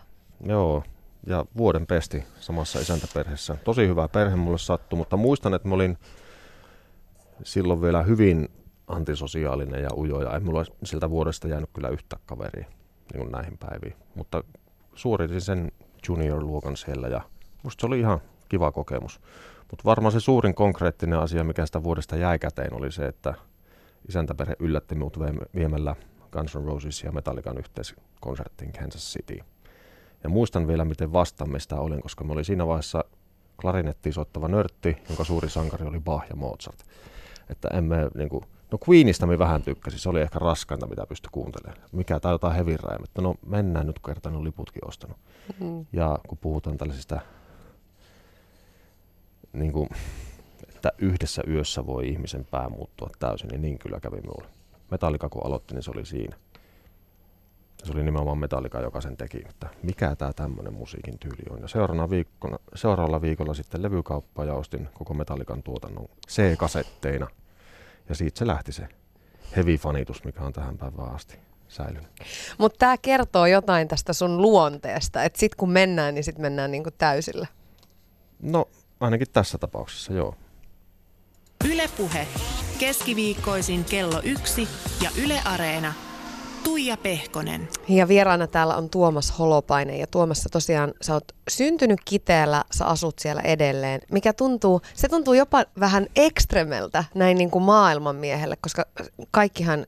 [0.47, 0.83] joo,
[1.27, 3.57] ja vuoden pesti samassa isäntäperheessä.
[3.65, 5.99] Tosi hyvä perhe mulle sattui, mutta muistan, että mä olin
[7.43, 8.49] silloin vielä hyvin
[8.87, 12.67] antisosiaalinen ja ujo, ja ei mulla siltä vuodesta jäänyt kyllä yhtä kaveria
[13.13, 13.97] niin kuin näihin päiviin.
[14.15, 14.45] Mutta
[14.95, 15.73] suoritin sen
[16.09, 17.21] junior-luokan siellä, ja
[17.63, 19.21] musta se oli ihan kiva kokemus.
[19.71, 23.35] Mutta varmaan se suurin konkreettinen asia, mikä sitä vuodesta jäi käteen, oli se, että
[24.09, 25.97] isäntäperhe yllätti minut vie- viemällä
[26.33, 29.39] Guns N' Roses ja Metallican yhteiskonserttiin Kansas City.
[30.23, 33.05] Ja muistan vielä, miten vastamme sitä olin, koska mä olin siinä vaiheessa
[33.61, 36.85] klarinettiin soittava nörtti, jonka suuri sankari oli Bach ja Mozart.
[37.51, 41.29] Että emme niin kuin, no Queenista me vähän tykkäsin, se oli ehkä raskainta, mitä pystyi
[41.33, 41.89] kuuntelemaan.
[41.93, 45.17] Mikä tai jotain heavy että no mennään nyt, kun kertaan on liputkin ostanut.
[45.61, 45.87] Mm.
[45.93, 47.21] Ja kun puhutaan tällaisista,
[49.53, 49.89] niin kuin,
[50.69, 54.45] että yhdessä yössä voi ihmisen pää muuttua täysin, niin niin kyllä kävi minulle.
[54.91, 56.37] Metallika kun aloitti, niin se oli siinä.
[57.85, 61.63] Se oli nimenomaan Metallika, joka sen teki, että mikä tämä tämmöinen musiikin tyyli on.
[61.63, 67.27] Ja seuraavana viikkona, seuraavalla viikolla sitten levykauppaa ja ostin koko Metallikan tuotannon C-kasetteina.
[68.09, 68.89] Ja siitä se lähti se
[69.57, 72.11] heavy-fanitus, mikä on tähän päivään asti säilynyt.
[72.59, 76.91] Mutta tämä kertoo jotain tästä sun luonteesta, että sitten kun mennään, niin sitten mennään niinku
[76.99, 77.47] täysillä.
[78.43, 78.69] No,
[79.01, 80.35] ainakin tässä tapauksessa, joo.
[81.73, 82.27] Ylepuhe
[82.79, 84.69] keskiviikkoisin kello yksi
[85.03, 85.93] ja Yle Areena
[86.65, 87.69] Tuija Pehkonen.
[87.89, 89.99] Ja vieraana täällä on Tuomas Holopainen.
[89.99, 94.01] Ja Tuomassa tosiaan sä oot syntynyt Kiteellä, sä asut siellä edelleen.
[94.13, 98.85] Mikä tuntuu, se tuntuu jopa vähän ekstremeltä näin niin kuin maailmanmiehelle, koska
[99.31, 99.87] kaikkihan,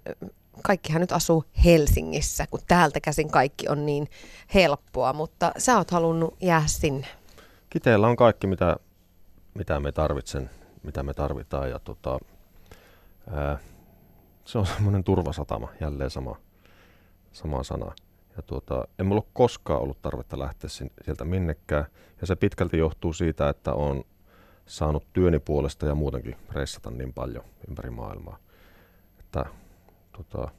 [0.62, 4.08] kaikkihan nyt asuu Helsingissä, kun täältä käsin kaikki on niin
[4.54, 5.12] helppoa.
[5.12, 7.06] Mutta sä oot halunnut jäädä sinne.
[7.70, 8.76] Kiteellä on kaikki, mitä,
[9.54, 10.50] mitä me tarvitsen,
[10.82, 11.70] mitä me tarvitaan.
[11.70, 12.18] Ja tota,
[13.30, 13.58] ää,
[14.44, 16.36] se on semmoinen turvasatama, jälleen sama
[17.32, 17.92] sama sana.
[18.36, 20.70] Ja tuota, en mulla ole koskaan ollut tarvetta lähteä
[21.04, 21.84] sieltä minnekään.
[22.20, 24.04] Ja se pitkälti johtuu siitä, että on
[24.66, 28.38] saanut työni puolesta ja muutenkin reissata niin paljon ympäri maailmaa.
[29.20, 29.44] Että
[30.12, 30.50] tuota,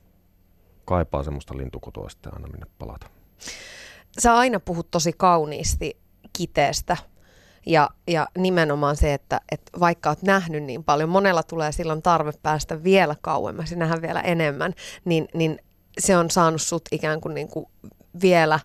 [0.86, 3.08] kaipaa semmoista lintukotoa sitten aina minne palata.
[4.20, 5.98] Sä aina puhut tosi kauniisti
[6.34, 6.98] kiteestä.
[7.66, 12.32] Ja, ja nimenomaan se, että, että vaikka olet nähnyt niin paljon, monella tulee silloin tarve
[12.44, 14.74] päästä vielä kauemmas ja nähdä vielä enemmän,
[15.06, 15.60] niin, niin
[16.00, 17.66] se on saanut sut ikään kuin, niin kuin
[18.22, 18.60] vielä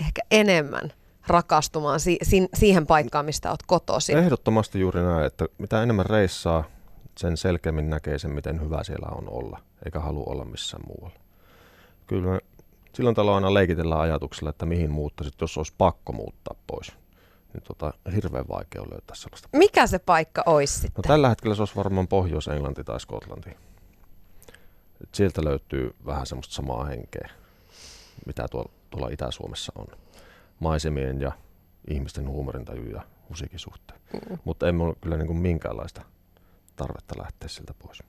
[0.00, 0.92] ehkä enemmän
[1.26, 4.12] rakastumaan si- si- siihen paikkaan, mistä oot kotosi.
[4.12, 6.64] Ehdottomasti juuri näin, että mitä enemmän reissaa,
[7.18, 11.18] sen selkeämmin näkee sen, miten hyvä siellä on olla, eikä halua olla missään muualla.
[12.06, 12.40] Kyllä me
[12.92, 16.92] silloin tällä aina leikitellään ajatuksella, että mihin muuttaisit, jos olisi pakko muuttaa pois.
[17.56, 19.48] Niin tota, hirveän vaikea on löytää sellaista.
[19.52, 20.92] Mikä se paikka olisi sitten?
[20.96, 23.50] No, tällä hetkellä se olisi varmaan Pohjois-Englanti tai Skotlanti.
[25.02, 27.30] Et sieltä löytyy vähän semmoista samaa henkeä,
[28.26, 29.86] mitä tuolla, tuolla Itä-Suomessa on.
[30.60, 31.32] Maisemien ja
[31.90, 34.00] ihmisten huumorintaju ja musiikin suhteen.
[34.12, 34.38] Mm.
[34.44, 36.02] Mutta ei mulla kyllä niin kuin minkäänlaista
[36.76, 38.02] tarvetta lähteä siltä pois.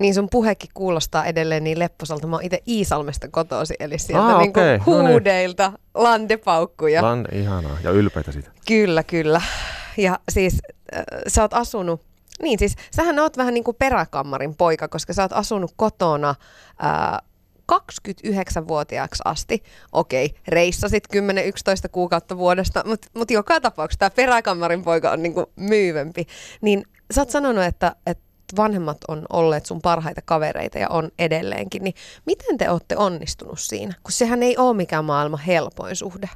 [0.00, 2.26] Niin sun puhekin kuulostaa edelleen niin lepposalta.
[2.26, 4.78] Mä oon itse Iisalmesta kotoisin, eli sieltä ah, niin okay.
[4.86, 6.04] huudeilta no niin.
[6.04, 7.02] landepaukkuja.
[7.02, 7.78] Lande, ihanaa.
[7.82, 8.50] Ja ylpeitä siitä.
[8.66, 9.42] Kyllä, kyllä.
[9.96, 10.58] Ja siis
[10.96, 12.00] äh, sä oot asunut
[12.42, 16.34] niin siis, sähän oot vähän niin kuin peräkammarin poika, koska sä oot asunut kotona
[16.78, 17.22] ää,
[17.72, 19.62] 29-vuotiaaksi asti.
[19.92, 21.18] Okei, reissasit 10-11
[21.92, 26.26] kuukautta vuodesta, mutta mut joka tapauksessa tämä peräkammarin poika on niin kuin myyvempi.
[26.60, 28.24] Niin sä oot sanonut, että, että
[28.56, 31.94] vanhemmat on olleet sun parhaita kavereita ja on edelleenkin, niin
[32.26, 33.94] miten te olette onnistunut siinä?
[34.02, 36.28] Kun sehän ei ole mikään maailman helpoin suhde.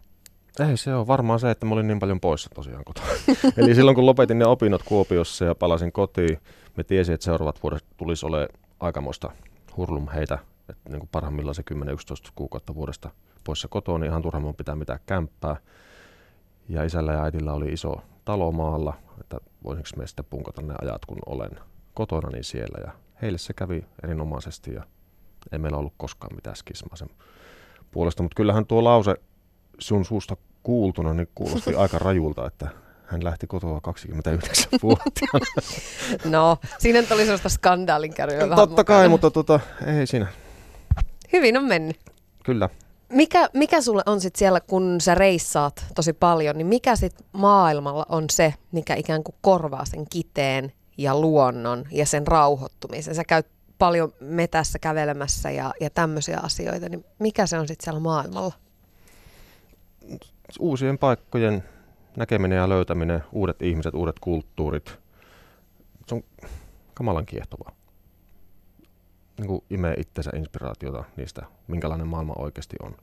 [0.68, 3.06] Ei se on varmaan se, että mä olin niin paljon poissa tosiaan kotona.
[3.56, 6.38] Eli silloin kun lopetin ne opinnot Kuopiossa ja palasin kotiin,
[6.76, 8.48] me tiesin, että seuraavat vuodet tulisi ole
[8.80, 9.30] aikamoista
[9.76, 11.76] hurlum heitä, että niin parhaimmillaan se 10-11
[12.34, 13.10] kuukautta vuodesta
[13.44, 15.56] poissa kotoa, niin ihan turha mun pitää mitään kämppää.
[16.68, 21.04] Ja isällä ja äidillä oli iso talo maalla, että voisinko me sitten punkata ne ajat,
[21.06, 21.50] kun olen
[21.96, 22.78] kotona niin siellä.
[22.86, 24.82] Ja heille se kävi erinomaisesti ja
[25.52, 27.08] ei meillä ollut koskaan mitään skismaa sen
[27.90, 28.22] puolesta.
[28.22, 29.14] Mutta kyllähän tuo lause
[29.78, 32.68] sun suusta kuultuna niin kuulosti aika rajulta, että
[33.06, 35.46] hän lähti kotoa 29-vuotiaana.
[36.24, 38.14] No, siinä oli sellaista skandaalin
[38.56, 40.26] Totta kai, mutta tota, ei siinä.
[41.32, 41.96] Hyvin on mennyt.
[42.44, 42.68] Kyllä.
[43.08, 48.06] Mikä, mikä sulle on sitten siellä, kun sä reissaat tosi paljon, niin mikä sitten maailmalla
[48.08, 53.14] on se, mikä ikään kuin korvaa sen kiteen ja luonnon ja sen rauhoittumisen?
[53.14, 53.46] Sä käyt
[53.78, 58.52] paljon metässä kävelemässä ja, ja tämmöisiä asioita, niin mikä se on sitten siellä maailmalla?
[60.60, 61.64] uusien paikkojen
[62.16, 64.98] näkeminen ja löytäminen, uudet ihmiset, uudet kulttuurit,
[66.06, 66.22] se on
[66.94, 67.72] kamalan kiehtovaa.
[69.38, 72.96] Niin kuin imee itsensä inspiraatiota niistä, minkälainen maailma oikeasti on.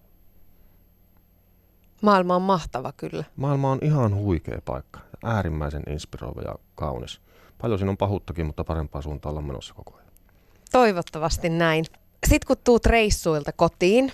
[2.02, 3.24] Maailma on mahtava kyllä.
[3.36, 5.00] Maailma on ihan huikea paikka.
[5.24, 7.22] Äärimmäisen inspiroiva ja kaunis.
[7.64, 10.12] Paljon siinä on pahuttakin, mutta parempaa suuntaan ollaan menossa koko ajan.
[10.72, 11.86] Toivottavasti näin.
[12.28, 14.12] Sitten kun tuut reissuilta kotiin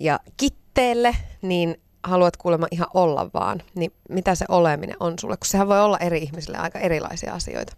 [0.00, 5.36] ja kitteelle, niin haluat kuulemma ihan olla vaan, niin mitä se oleminen on sulle?
[5.36, 7.76] Kun sehän voi olla eri ihmisille aika erilaisia asioita.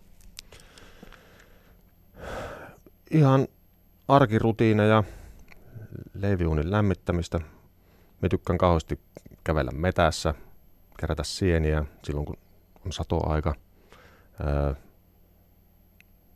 [3.10, 3.48] Ihan
[4.08, 5.04] arkirutiineja,
[6.14, 7.40] leiviuunin lämmittämistä.
[8.20, 9.00] Me tykkään kauheasti
[9.44, 10.34] kävellä metässä,
[11.00, 12.36] kerätä sieniä silloin kun
[12.86, 13.54] on satoaika.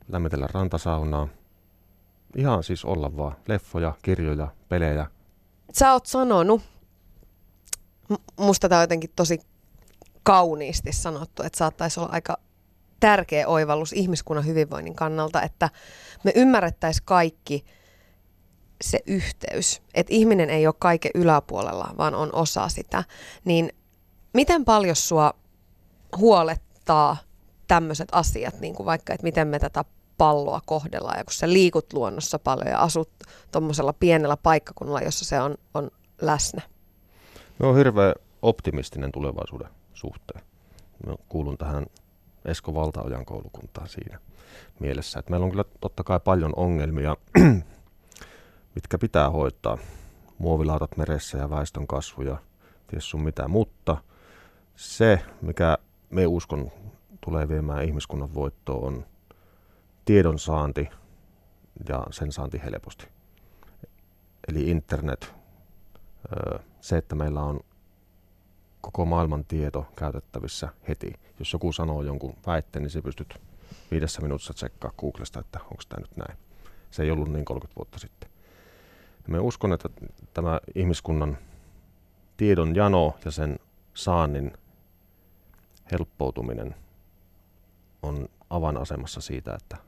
[0.09, 1.29] Lämmitellä rantasaunaa.
[2.37, 3.37] Ihan siis olla vaan.
[3.49, 5.07] Leffoja, kirjoja, pelejä.
[5.73, 6.63] Sä oot sanonut,
[8.37, 9.41] musta tämä on jotenkin tosi
[10.23, 12.39] kauniisti sanottu, että saattaisi olla aika
[13.01, 15.71] tärkeä oivallus ihmiskunnan hyvinvoinnin kannalta, että
[16.25, 17.65] me ymmärrettäisiin kaikki
[18.81, 23.05] se yhteys, että ihminen ei ole kaiken yläpuolella, vaan on osa sitä.
[23.45, 23.73] Niin
[24.35, 25.35] miten paljon sua
[26.17, 27.17] huolettaa
[27.69, 29.85] tämmöiset asiat, niin kuin vaikka, että miten me tätä
[30.19, 33.11] palloa kohdellaan, ja kun sä liikut luonnossa paljon ja asut
[33.53, 36.63] tuommoisella pienellä paikkakunnalla, jossa se on, on läsnä?
[37.59, 40.41] Mä oon hirveän optimistinen tulevaisuuden suhteen.
[41.07, 41.87] Mä kuulun tähän
[42.45, 44.19] Esko Valtaojan koulukuntaan siinä
[44.81, 45.19] mielessä.
[45.19, 47.17] Että meillä on kyllä totta kai paljon ongelmia,
[48.75, 49.79] mitkä pitää hoitaa.
[50.39, 52.37] Muovilautat meressä ja väestön kasvu ja
[52.87, 53.49] ties sun mitä.
[53.49, 53.97] Mutta
[54.77, 55.79] se, mikä
[56.11, 56.71] me uskon
[57.21, 59.05] tulee viemään ihmiskunnan voittoon, on
[60.09, 60.89] tiedon saanti
[61.89, 63.09] ja sen saanti helposti.
[64.49, 65.35] Eli internet,
[66.81, 67.61] se, että meillä on
[68.81, 71.13] koko maailman tieto käytettävissä heti.
[71.39, 73.35] Jos joku sanoo jonkun väitteen, niin se pystyt
[73.91, 76.39] viidessä minuutissa tsekkaa Googlesta, että onko tämä nyt näin.
[76.91, 78.31] Se ei ollut niin 30 vuotta sitten.
[79.27, 79.89] Me uskon, että
[80.35, 81.39] tämä ihmiskunnan
[82.37, 83.59] tiedon jano ja sen
[83.95, 84.53] saannin
[85.93, 86.75] helppoutuminen
[88.03, 89.88] on avainasemassa siitä, että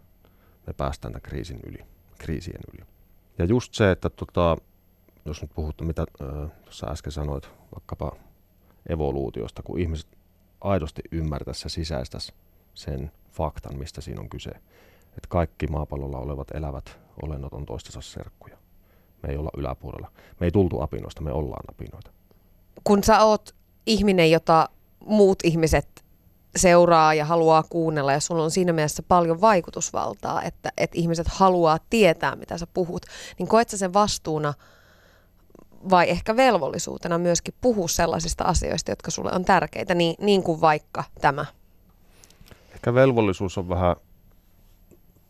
[0.70, 1.78] me päästään tämän kriisin yli,
[2.18, 2.87] kriisien yli.
[3.38, 4.56] Ja just se, että tota,
[5.24, 8.12] jos nyt puhuttu, mitä äh, sä äsken sanoit, vaikkapa
[8.88, 10.06] evoluutiosta, kun ihmiset
[10.61, 12.33] aidosti ymmärtäisi ja sisäistäisi
[12.74, 14.50] sen faktan, mistä siinä on kyse.
[15.09, 18.56] Että kaikki maapallolla olevat elävät olennot on toistensa serkkuja.
[19.22, 20.12] Me ei olla yläpuolella.
[20.40, 22.11] Me ei tultu apinoista, me ollaan apinoita.
[22.85, 23.54] Kun sä oot
[23.87, 24.68] ihminen, jota
[25.06, 26.04] muut ihmiset
[26.56, 31.78] seuraa ja haluaa kuunnella ja sulla on siinä mielessä paljon vaikutusvaltaa, että, että ihmiset haluaa
[31.90, 33.06] tietää, mitä sä puhut,
[33.38, 34.54] niin koet sä sen vastuuna–
[35.90, 41.04] vai ehkä velvollisuutena myöskin puhua sellaisista asioista, jotka sulle on tärkeitä, niin, niin kuin vaikka
[41.20, 41.46] tämä?
[42.74, 43.96] Ehkä velvollisuus on vähän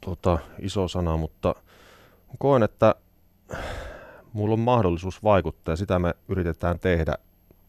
[0.00, 1.54] tota, iso sana, mutta
[2.38, 2.94] koen, että
[4.32, 7.14] mulla on mahdollisuus vaikuttaa ja sitä me yritetään tehdä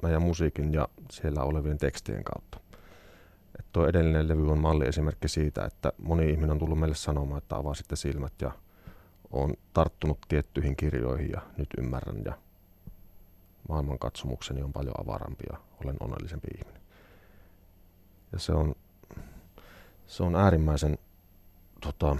[0.03, 2.60] meidän musiikin ja siellä olevien tekstien kautta.
[3.59, 7.55] Että tuo edellinen levy on malliesimerkki siitä, että moni ihminen on tullut meille sanomaan, että
[7.55, 8.51] avaa sitten silmät ja
[9.31, 12.33] on tarttunut tiettyihin kirjoihin ja nyt ymmärrän ja
[13.69, 16.81] maailmankatsomukseni on paljon avarampi ja olen onnellisempi ihminen.
[18.31, 18.75] Ja se on,
[20.07, 20.97] se on äärimmäisen
[21.81, 22.15] tota,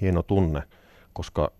[0.00, 0.62] hieno tunne,
[1.12, 1.52] koska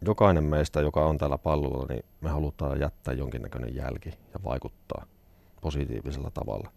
[0.00, 5.06] jokainen meistä, joka on täällä pallolla, niin me halutaan jättää jonkinnäköinen jälki ja vaikuttaa
[5.60, 6.72] positiivisella tavalla.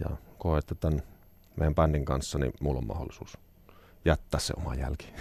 [0.00, 1.02] Ja koen, että tämän
[1.56, 3.38] meidän bändin kanssa niin mulla on mahdollisuus
[4.04, 5.12] jättää se oma jälki.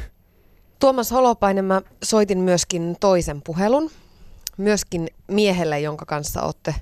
[0.80, 3.92] Tuomas Holopainen, mä soitin myöskin toisen puhelun
[4.58, 6.76] myöskin miehelle, jonka kanssa olette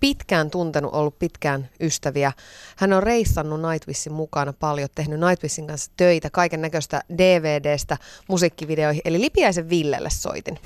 [0.00, 2.32] pitkään tuntenut, ollut pitkään ystäviä.
[2.76, 7.96] Hän on reissannut Nightwishin mukana paljon, tehnyt Nightwishin kanssa töitä, kaiken näköistä DVDstä
[8.28, 10.58] musiikkivideoihin, eli Lipiäisen Villelle soitin.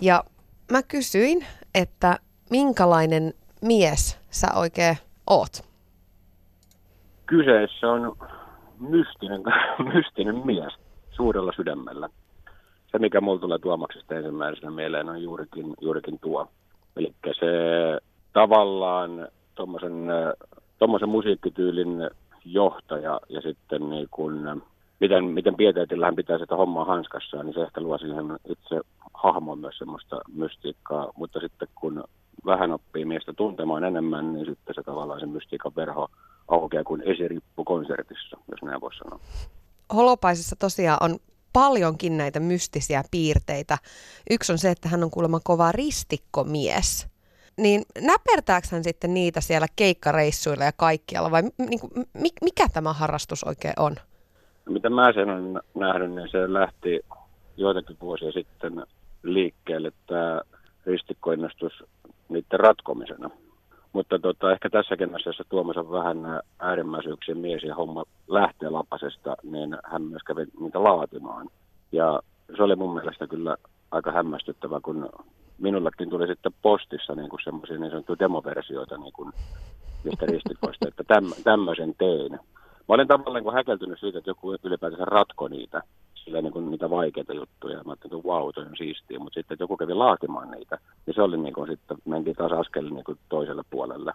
[0.00, 0.24] Ja
[0.72, 2.18] mä kysyin, että
[2.50, 4.98] minkälainen mies sä oikein
[5.30, 5.52] oot?
[7.26, 8.16] Kyseessä on
[8.78, 9.42] mystinen,
[9.94, 10.74] mystinen mies
[11.10, 12.08] suurella sydämellä
[12.92, 16.48] se, mikä mulla tulee Tuomaksesta ensimmäisenä mieleen, on juurikin, juurikin tuo.
[16.96, 17.46] Eli se
[18.32, 19.28] tavallaan
[20.78, 22.10] tuommoisen musiikkityylin
[22.44, 24.62] johtaja ja sitten niin kun,
[25.00, 28.80] miten, miten pieteetillä hän pitää sitä hommaa hanskassa, niin se ehkä luo siihen itse
[29.14, 32.04] hahmoon myös semmoista mystiikkaa, mutta sitten kun
[32.46, 36.08] vähän oppii miestä tuntemaan enemmän, niin sitten se tavallaan se mystiikan verho
[36.48, 39.20] aukeaa kuin esirippu konsertissa, jos näin voisi sanoa.
[39.94, 41.18] Holopaisessa tosiaan on
[41.52, 43.78] paljonkin näitä mystisiä piirteitä.
[44.30, 47.08] Yksi on se, että hän on kuulemma kova ristikkomies.
[47.56, 51.92] Niin näpertääkö hän sitten niitä siellä keikkareissuilla ja kaikkialla vai niin kuin,
[52.42, 53.96] mikä tämä harrastus oikein on?
[54.68, 57.00] Mitä mä sen on nähnyt, niin se lähti
[57.56, 58.82] joitakin vuosia sitten
[59.22, 60.40] liikkeelle tämä
[60.86, 61.84] ristikkoinnostus
[62.28, 63.30] niiden ratkomisena.
[63.92, 69.76] Mutta tota, ehkä tässäkin asiassa Tuomas on vähän äärimmäisyyksien mies ja homma lähtee lapasesta, niin
[69.84, 71.48] hän myös kävi niitä laatimaan.
[71.92, 72.22] Ja
[72.56, 73.56] se oli mun mielestä kyllä
[73.90, 75.08] aika hämmästyttävä, kun
[75.58, 79.32] minullekin tuli sitten postissa niin kuin semmoisia niin sanottuja demoversioita niin kuin
[80.04, 82.32] niistä ristikoista, että täm, tämmöisen tein.
[82.88, 85.82] Mä olin tavallaan niin häkeltynyt siitä, että joku ylipäätänsä ratko niitä
[86.28, 87.84] sillä niin kuin niitä vaikeita juttuja.
[87.84, 89.18] Mä ajattelin, että vau, toi on siistiä.
[89.18, 92.90] Mutta sitten, joku kävi laatimaan niitä, niin se oli niin kuin sitten, mentiin taas askel
[92.90, 94.12] niin kuin toiselle puolelle.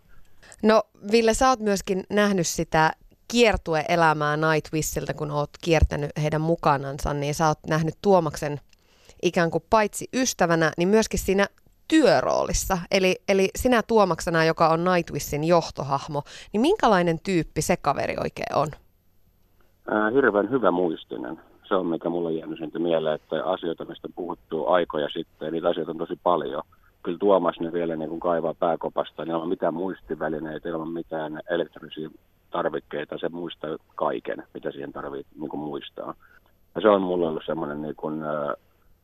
[0.64, 2.92] No Ville, sä oot myöskin nähnyt sitä
[3.28, 8.60] kiertueelämää Nightwissiltä, kun oot kiertänyt heidän mukanansa, niin sä oot nähnyt Tuomaksen
[9.22, 11.46] ikään kuin paitsi ystävänä, niin myöskin siinä
[11.88, 12.78] työroolissa.
[12.92, 16.22] Eli, eli sinä Tuomaksena, joka on Nightwissin johtohahmo,
[16.54, 18.68] niin minkälainen tyyppi se kaveri oikein on?
[19.88, 21.40] Ää, hirveän hyvä muistinen.
[21.74, 25.70] Se on mikä mulla on jäänyt sen mieleen, että asioita, mistä puhuttu aikoja sitten, niitä
[25.70, 26.64] asioita on tosi paljon.
[27.04, 32.10] Kyllä Tuomas ne vielä niin kuin kaivaa pääkopasta, niin ilman mitään muistivälineitä, ilman mitään elektronisia
[32.52, 36.14] tarvikkeita, se muistaa kaiken, mitä siihen tarvitsee niin muistaa.
[36.76, 38.22] Ja se on mulla ollut semmoinen niin kuin,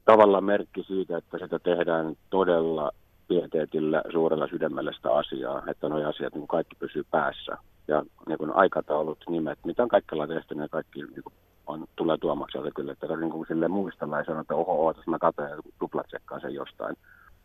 [0.06, 2.92] tavallaan merkki siitä, että sitä tehdään todella
[3.28, 7.58] pieteetillä suurella sydämellä sitä asiaa, että nuo asiat niin kaikki pysyy päässä.
[7.88, 11.34] Ja niin kuin aikataulut, nimet, mitä on kaikilla tehty, ne kaikki niin kuin
[11.70, 15.12] on, tulee tuomakselta kyllä, että niin kuin sille muistella ja sanoa, että oho, oho tässä
[15.12, 16.96] mä katsoin ja tuplatsekkaan sen jostain.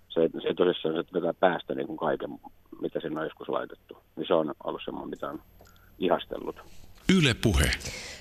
[0.08, 2.30] Se, se tosissaan se vetää päästä niin kuin kaiken,
[2.80, 3.98] mitä sinne on joskus laitettu.
[4.16, 5.42] Niin se on ollut semmoinen, mitä on
[5.98, 6.56] ihastellut.
[7.18, 7.70] Yle Puhe.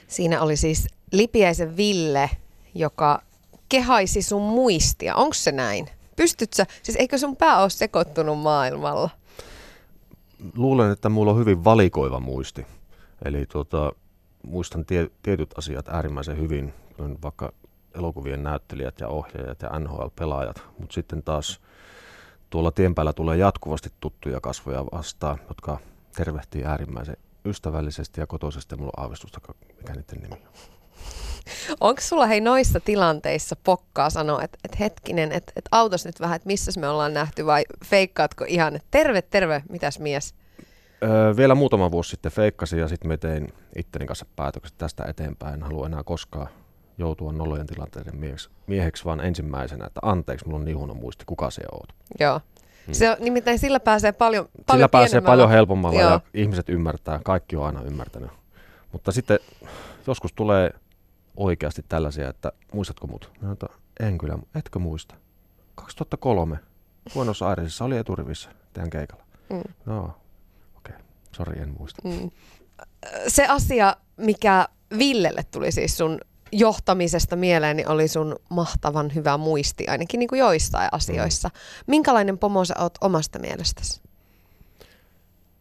[0.08, 2.30] Siinä oli siis Lipiäisen Ville,
[2.76, 3.22] joka
[3.70, 5.16] kehaisi sun muistia.
[5.16, 5.89] Onko se näin?
[6.16, 9.10] Pystytkö siis eikö sun pää ole sekoittunut maailmalla?
[10.58, 12.66] Luulen, että mulla on hyvin valikoiva muisti.
[13.26, 13.92] Eli tota,
[14.43, 16.73] muistan tie, tietyt asiat äärimmäisen hyvin,
[17.23, 17.53] vaikka
[17.95, 21.60] elokuvien näyttelijät ja ohjaajat ja NHL-pelaajat, mutta sitten taas
[22.49, 25.77] tuolla tien päällä tulee jatkuvasti tuttuja kasvoja vastaan, jotka
[26.15, 29.39] tervehtii äärimmäisen ystävällisesti ja kotoisesti mulla on aavistusta,
[29.77, 30.73] mikä niiden nimi on.
[31.79, 36.36] Onko sulla hei noissa tilanteissa pokkaa sanoa, että et hetkinen, että et autos nyt vähän,
[36.36, 40.36] että missä me ollaan nähty vai feikkaatko ihan, että terve, terve, mitäs mies?
[41.04, 45.54] Öö, vielä muutama vuosi sitten feikkasin ja sitten me tein itteni kanssa päätökset tästä eteenpäin.
[45.54, 46.48] En halua enää koskaan
[46.98, 51.50] joutua nolojen tilanteiden mieheksi, mieheksi, vaan ensimmäisenä, että anteeksi, mulla on niin huono muisti, kuka
[51.50, 51.94] se oot.
[52.20, 52.42] Joo.
[52.86, 52.94] Hmm.
[52.94, 56.10] Se on, nimittäin sillä pääsee paljon, paljon Sillä pääsee paljon helpommalla Joo.
[56.12, 58.32] ja ihmiset ymmärtää, kaikki on aina ymmärtänyt.
[58.92, 59.39] Mutta sitten
[60.08, 60.72] joskus tulee
[61.38, 63.32] oikeasti tällaisia, että muistatko mut?
[63.42, 63.56] Mä
[64.00, 65.16] en kyllä, etkö muista?
[65.76, 66.60] 2003
[67.13, 69.24] Buenos Airesissa oli eturivissä teidän keikalla.
[69.50, 69.62] Mm.
[69.86, 70.13] No.
[71.36, 72.02] Sori, en muista.
[72.08, 72.30] Mm.
[73.28, 74.67] Se asia, mikä
[74.98, 76.19] Villelle tuli siis sun
[76.52, 80.41] johtamisesta mieleen, niin oli sun mahtavan hyvä muisti, ainakin niin kuin
[80.91, 81.50] asioissa.
[81.50, 81.84] Mm.
[81.88, 84.02] Minkälainen pomo sä oot omasta mielestäsi?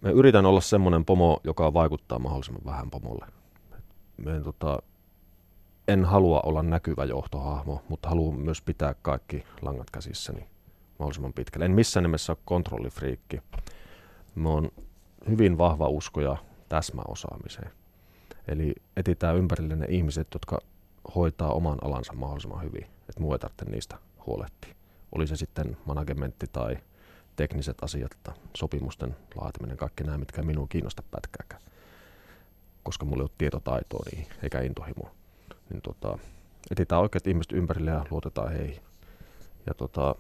[0.01, 3.27] Mä yritän olla semmoinen pomo, joka vaikuttaa mahdollisimman vähän pomolle.
[4.17, 4.83] Me, tota,
[5.89, 10.47] en halua olla näkyvä johtohahmo, mutta haluan myös pitää kaikki langat käsissäni
[10.99, 11.65] mahdollisimman pitkälle.
[11.65, 13.41] En missään nimessä ole kontrollifriikki.
[14.35, 14.71] Mä oon
[15.29, 16.37] hyvin vahva uskoja
[16.69, 17.71] täsmäosaamiseen.
[18.49, 20.59] Eli etitään ympärille ne ihmiset, jotka
[21.15, 22.85] hoitaa oman alansa mahdollisimman hyvin.
[22.85, 24.75] Että muu ei tarvitse niistä huolehtia.
[25.13, 26.79] Oli se sitten managementti tai
[27.37, 28.13] tekniset asiat,
[28.57, 31.63] sopimusten laatiminen, kaikki nämä, mitkä minua kiinnosta pätkääkään.
[32.83, 35.11] Koska mulla ei ole tietotaitoa niihin, eikä intohimoa
[35.73, 36.19] niin tota,
[36.71, 38.83] etsitään oikeat ihmiset ympärille ja luotetaan heihin.
[39.67, 40.15] Ja tota,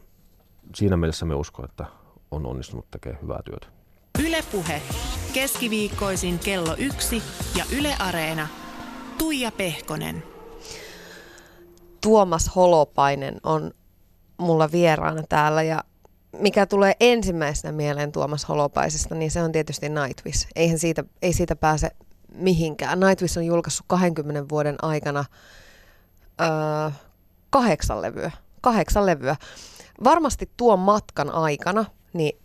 [0.74, 1.86] siinä mielessä me uskon, että
[2.30, 3.81] on onnistunut tekemään hyvää työtä.
[4.18, 4.82] Ylepuhe
[5.32, 7.22] keskiviikkoisin kello yksi
[7.58, 8.48] ja Yle Areena.
[9.18, 10.22] Tuija Pehkonen.
[12.00, 13.70] Tuomas Holopainen on
[14.38, 15.84] mulla vieraana täällä ja
[16.38, 20.48] mikä tulee ensimmäisenä mieleen Tuomas Holopaisesta, niin se on tietysti Nightwish.
[20.56, 21.90] Eihän siitä, ei siitä pääse
[22.34, 23.00] mihinkään.
[23.00, 25.24] Nightwish on julkaissut 20 vuoden aikana
[26.40, 26.90] öö,
[27.50, 28.30] kahdeksan levyä.
[28.60, 29.36] Kahdeksan levyä.
[30.04, 32.41] Varmasti tuon matkan aikana niin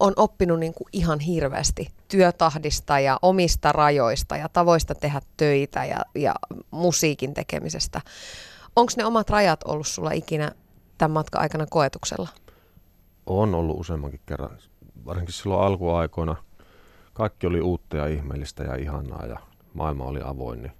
[0.00, 6.02] on oppinut niin kuin ihan hirveästi työtahdista ja omista rajoista ja tavoista tehdä töitä ja,
[6.14, 6.34] ja
[6.70, 8.00] musiikin tekemisestä.
[8.76, 10.52] Onko ne omat rajat ollut sulla ikinä
[10.98, 12.28] tämän matkan aikana koetuksella?
[13.26, 14.58] On ollut useammankin kerran.
[15.06, 16.36] Varsinkin silloin alkuaikoina
[17.12, 19.38] kaikki oli uutta ja ihmeellistä ja ihanaa ja
[19.74, 20.72] maailma oli avoin, niin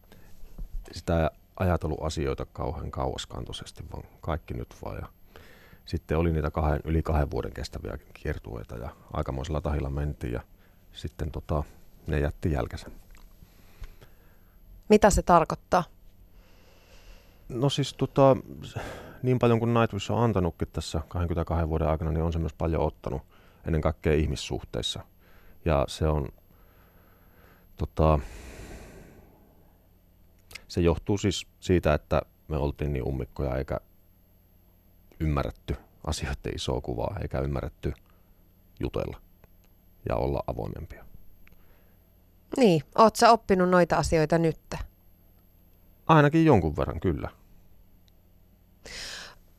[0.92, 4.96] sitä ajatellut asioita kauhean kauaskantoisesti, vaan kaikki nyt vaan.
[4.96, 5.06] Ja
[5.86, 10.40] sitten oli niitä kahden, yli kahden vuoden kestäviä kiertueita ja aikamoisella tahilla mentiin ja
[10.92, 11.62] sitten tota,
[12.06, 12.90] ne jätti jälkensä.
[14.88, 15.84] Mitä se tarkoittaa?
[17.48, 18.36] No siis tota,
[19.22, 22.82] niin paljon kuin Nightwish on antanutkin tässä 22 vuoden aikana, niin on se myös paljon
[22.82, 23.22] ottanut
[23.66, 25.00] ennen kaikkea ihmissuhteissa–
[25.66, 26.28] ja se on,
[27.76, 28.18] tota,
[30.68, 33.80] se johtuu siis siitä, että me oltiin niin ummikkoja eikä
[35.20, 37.92] ymmärretty asioiden isoa kuvaa, eikä ymmärretty
[38.80, 39.20] jutella
[40.08, 41.04] ja olla avoimempia.
[42.56, 44.74] Niin, oot sä oppinut noita asioita nyt?
[46.06, 47.30] Ainakin jonkun verran, kyllä.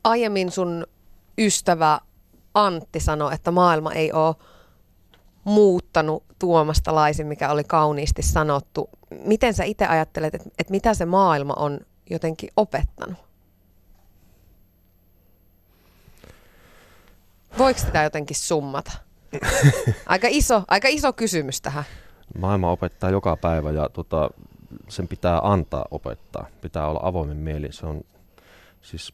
[0.04, 0.86] Aiemmin sun
[1.38, 2.00] ystävä
[2.54, 4.34] Antti sanoi, että maailma ei ole
[5.44, 8.90] muuttanut Tuomasta laisin, mikä oli kauniisti sanottu.
[9.24, 11.80] Miten sä itse ajattelet, että, että mitä se maailma on
[12.10, 13.27] jotenkin opettanut?
[17.58, 18.92] Voiko sitä jotenkin summata?
[20.06, 21.84] Aika iso, aika iso kysymys tähän.
[22.38, 24.30] Maailma opettaa joka päivä ja tota,
[24.88, 26.46] sen pitää antaa opettaa.
[26.60, 27.72] Pitää olla avoimen mieli.
[27.72, 28.00] Se on
[28.82, 29.12] siis,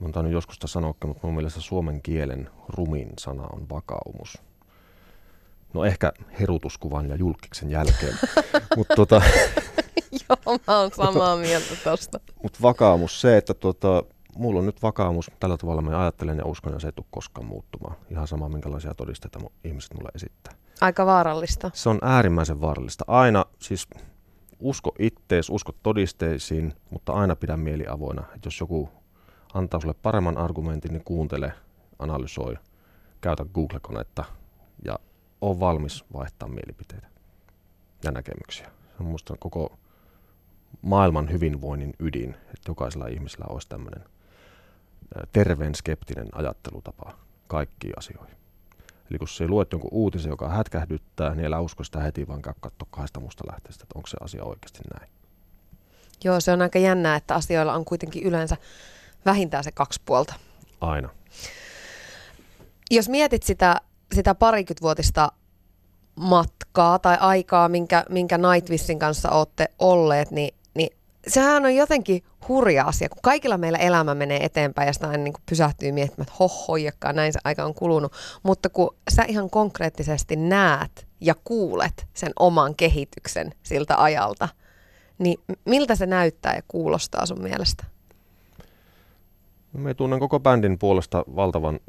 [0.00, 4.38] mä oon joskus sitä sanoa, mutta mun mielestä suomen kielen rumin sana on vakaumus.
[5.74, 8.14] No ehkä herutuskuvan ja julkiksen jälkeen.
[8.76, 9.22] mutta tota,
[10.28, 12.20] Joo, mä oon samaa mieltä tosta.
[12.42, 14.04] Mutta vakaumus, se, että tota,
[14.36, 17.46] mulla on nyt vakaumus, tällä tavalla mä ajattelen ja uskon, ja se ei tule koskaan
[17.46, 17.96] muuttumaan.
[18.10, 20.54] Ihan sama, minkälaisia todisteita ihmiset mulle esittää.
[20.80, 21.70] Aika vaarallista.
[21.74, 23.04] Se on äärimmäisen vaarallista.
[23.08, 23.88] Aina, siis
[24.60, 28.24] usko ittees, usko todisteisiin, mutta aina pidä mieli avoinna.
[28.36, 28.88] Et jos joku
[29.54, 31.52] antaa sulle paremman argumentin, niin kuuntele,
[31.98, 32.56] analysoi,
[33.20, 34.24] käytä Google-konetta
[34.84, 34.98] ja
[35.40, 37.06] on valmis vaihtaa mielipiteitä
[38.04, 38.66] ja näkemyksiä.
[38.66, 39.78] Se on minusta koko
[40.82, 44.04] maailman hyvinvoinnin ydin, että jokaisella ihmisellä olisi tämmöinen
[45.32, 47.14] terveen skeptinen ajattelutapa
[47.46, 48.36] kaikkiin asioihin.
[49.10, 52.54] Eli kun se luet jonkun uutisen, joka hätkähdyttää, niin älä usko sitä heti, vaan käy
[52.60, 55.12] katsoa kahdesta muusta lähteestä, että onko se asia oikeasti näin.
[56.24, 58.56] Joo, se on aika jännää, että asioilla on kuitenkin yleensä
[59.24, 60.34] vähintään se kaksi puolta.
[60.80, 61.08] Aina.
[62.90, 63.80] Jos mietit sitä,
[64.14, 65.32] sitä parikymmentävuotista
[66.16, 70.54] matkaa tai aikaa, minkä, minkä Nightwishin kanssa olette olleet, niin
[71.26, 75.34] sehän on jotenkin hurja asia, kun kaikilla meillä elämä menee eteenpäin ja sitä aina niin
[75.48, 78.12] pysähtyy miettimään, että hohojakkaan, näin se aika on kulunut.
[78.42, 84.48] Mutta kun sä ihan konkreettisesti näet ja kuulet sen oman kehityksen siltä ajalta,
[85.18, 87.84] niin miltä se näyttää ja kuulostaa sun mielestä?
[89.72, 91.80] Me tunnen koko bändin puolesta valtavan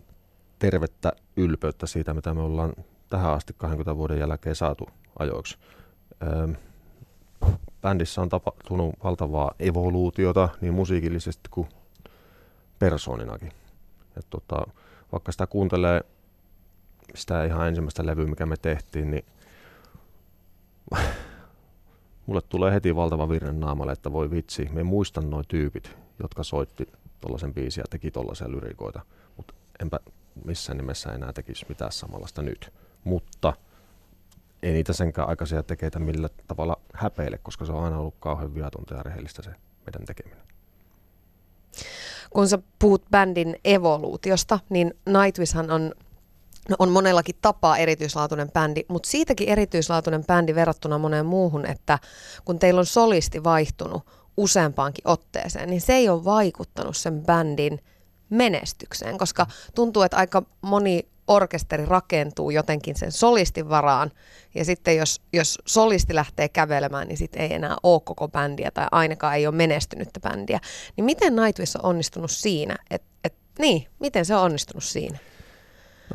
[0.59, 2.73] tervettä ylpeyttä siitä, mitä me ollaan
[3.09, 5.57] tähän asti 20 vuoden jälkeen saatu ajoiksi.
[6.23, 6.47] Öö,
[7.82, 11.69] bändissä on tapahtunut valtavaa evoluutiota niin musiikillisesti kuin
[12.79, 13.51] persooninakin.
[14.17, 14.67] Et tota,
[15.11, 16.01] vaikka sitä kuuntelee
[17.15, 19.25] sitä ihan ensimmäistä levyä, mikä me tehtiin, niin
[22.25, 26.88] mulle tulee heti valtava virne naamalle, että voi vitsi, me muistan noin tyypit, jotka soitti
[27.21, 29.01] tuollaisen biisiä ja teki tuollaisia lyrikoita,
[29.38, 29.99] mutta enpä
[30.45, 32.73] missään nimessä enää tekisi mitään samanlaista nyt.
[33.03, 33.53] Mutta
[34.64, 38.95] ei niitä senkään aikaisia tekeitä millä tavalla häpeile, koska se on aina ollut kauhean viatonta
[38.95, 39.49] ja rehellistä se
[39.86, 40.43] meidän tekeminen.
[42.30, 45.91] Kun sä puhut bändin evoluutiosta, niin Nightwishhan on,
[46.70, 51.99] no on monellakin tapaa erityislaatuinen bändi, mutta siitäkin erityislaatuinen bändi verrattuna moneen muuhun, että
[52.45, 54.03] kun teillä on solisti vaihtunut
[54.38, 57.80] useampaankin otteeseen, niin se ei ole vaikuttanut sen bändin
[58.30, 64.11] menestykseen, koska tuntuu, että aika moni orkesteri rakentuu jotenkin sen solistin varaan.
[64.55, 68.88] Ja sitten jos, jos solisti lähtee kävelemään, niin sitten ei enää ole koko bändiä tai
[68.91, 70.59] ainakaan ei ole menestynyttä bändiä.
[70.97, 72.75] Niin miten Nightwish on onnistunut siinä?
[72.89, 75.17] Et, et, niin, miten se on onnistunut siinä?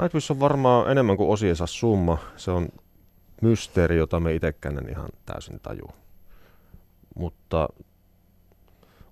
[0.00, 2.18] Nightwish on varmaan enemmän kuin osiensa summa.
[2.36, 2.68] Se on
[3.42, 5.88] mysteeri, jota me itsekään en ihan täysin taju.
[7.14, 7.68] Mutta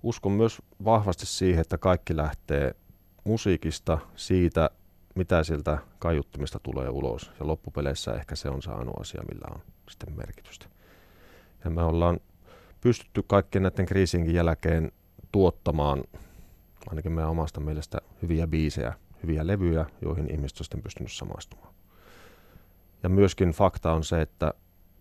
[0.03, 2.75] uskon myös vahvasti siihen, että kaikki lähtee
[3.23, 4.69] musiikista, siitä,
[5.15, 7.31] mitä sieltä kaiuttimista tulee ulos.
[7.39, 10.65] Ja loppupeleissä ehkä se on se ainoa asia, millä on sitten merkitystä.
[11.63, 12.19] Ja me ollaan
[12.81, 14.91] pystytty kaikkien näiden kriisinkin jälkeen
[15.31, 16.03] tuottamaan
[16.89, 18.93] ainakin meidän omasta mielestä hyviä biisejä,
[19.23, 21.73] hyviä levyjä, joihin ihmiset on sitten pystynyt samaistumaan.
[23.03, 24.53] Ja myöskin fakta on se, että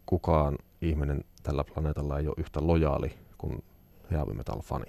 [0.07, 3.65] kukaan ihminen tällä planeetalla ei ole yhtä lojaali kuin
[4.11, 4.87] heavy metal fani.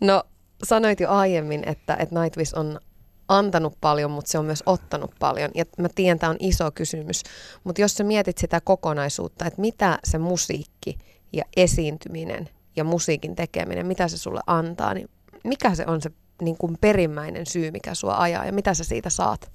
[0.00, 0.24] No
[0.64, 2.80] sanoit jo aiemmin, että, että Nightwish on
[3.28, 5.50] antanut paljon, mutta se on myös ottanut paljon.
[5.54, 7.22] Ja mä tiedän, tämä on iso kysymys.
[7.64, 10.98] Mutta jos sä mietit sitä kokonaisuutta, että mitä se musiikki
[11.32, 15.08] ja esiintyminen ja musiikin tekeminen, mitä se sulle antaa, niin
[15.44, 16.10] mikä se on se
[16.42, 19.52] niin kuin perimmäinen syy, mikä sua ajaa ja mitä sä siitä saat?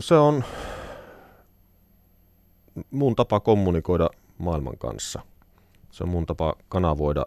[0.00, 0.44] Se on
[2.90, 5.20] mun tapa kommunikoida maailman kanssa.
[5.90, 7.26] Se on mun tapa kanavoida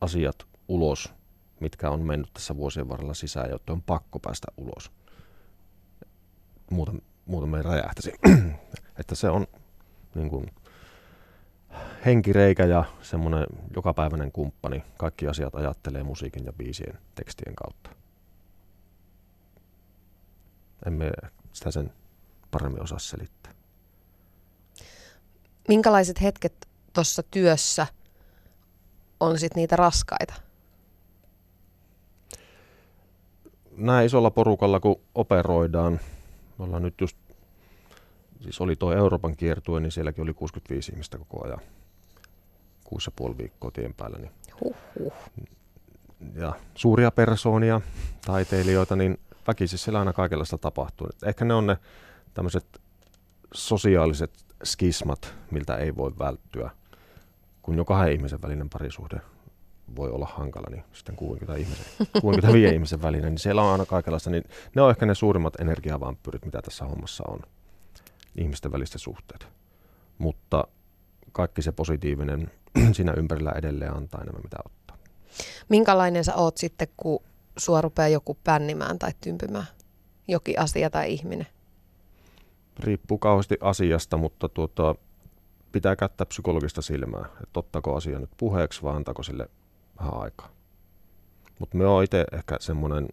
[0.00, 1.12] asiat ulos,
[1.60, 4.90] mitkä on mennyt tässä vuosien varrella sisään, jotta on pakko päästä ulos.
[6.70, 8.12] Muuten, muuten me räjähtäisi.
[9.00, 9.46] että se on
[10.14, 10.50] niin kuin,
[12.06, 14.82] henkireikä ja semmoinen jokapäiväinen kumppani.
[14.98, 17.90] Kaikki asiat ajattelee musiikin ja biisien tekstien kautta.
[20.86, 21.10] Emme
[21.52, 21.92] sitä sen
[22.50, 23.52] paremmin osaa selittää.
[25.68, 27.86] Minkälaiset hetket tuossa työssä–
[29.20, 30.34] on sitten niitä raskaita?
[33.76, 36.00] näin isolla porukalla, kun operoidaan,
[36.58, 37.16] me ollaan nyt just,
[38.40, 41.60] siis oli tuo Euroopan kiertue, niin sielläkin oli 65 ihmistä koko ajan.
[43.30, 44.18] 6,5 viikkoa tien päällä.
[44.18, 44.30] Niin.
[44.60, 45.12] Huhhuh.
[46.34, 47.80] Ja suuria persoonia,
[48.26, 51.06] taiteilijoita, niin väkisin siellä aina kaikenlaista tapahtuu.
[51.10, 51.78] Et ehkä ne on ne
[52.34, 52.80] tämmöiset
[53.54, 54.30] sosiaaliset
[54.64, 56.70] skismat, miltä ei voi välttyä.
[57.66, 59.20] Kun jo kahden ihmisen välinen parisuhde
[59.96, 61.86] voi olla hankala, niin sitten 60 ihmisen,
[62.20, 64.30] 65 ihmisen välinen, niin siellä on aina kaikenlaista.
[64.30, 64.44] Niin
[64.74, 67.40] ne on ehkä ne suurimmat energiavampyrit, mitä tässä hommassa on.
[68.36, 69.48] Ihmisten välistä suhteet.
[70.18, 70.64] Mutta
[71.32, 72.50] kaikki se positiivinen
[72.96, 74.96] siinä ympärillä edelleen antaa enemmän mitä ottaa.
[75.68, 77.22] Minkälainen sä oot sitten, kun
[77.56, 79.66] sua rupeaa joku pännimään tai tympymään?
[80.28, 81.46] Jokin asia tai ihminen?
[82.80, 84.94] Riippuu kauheasti asiasta, mutta tuota,
[85.76, 89.48] pitää käyttää psykologista silmää, että ottaako asia nyt puheeksi vai antaako sille
[89.98, 90.48] vähän aikaa.
[91.58, 93.08] Mutta me on itse ehkä semmoinen,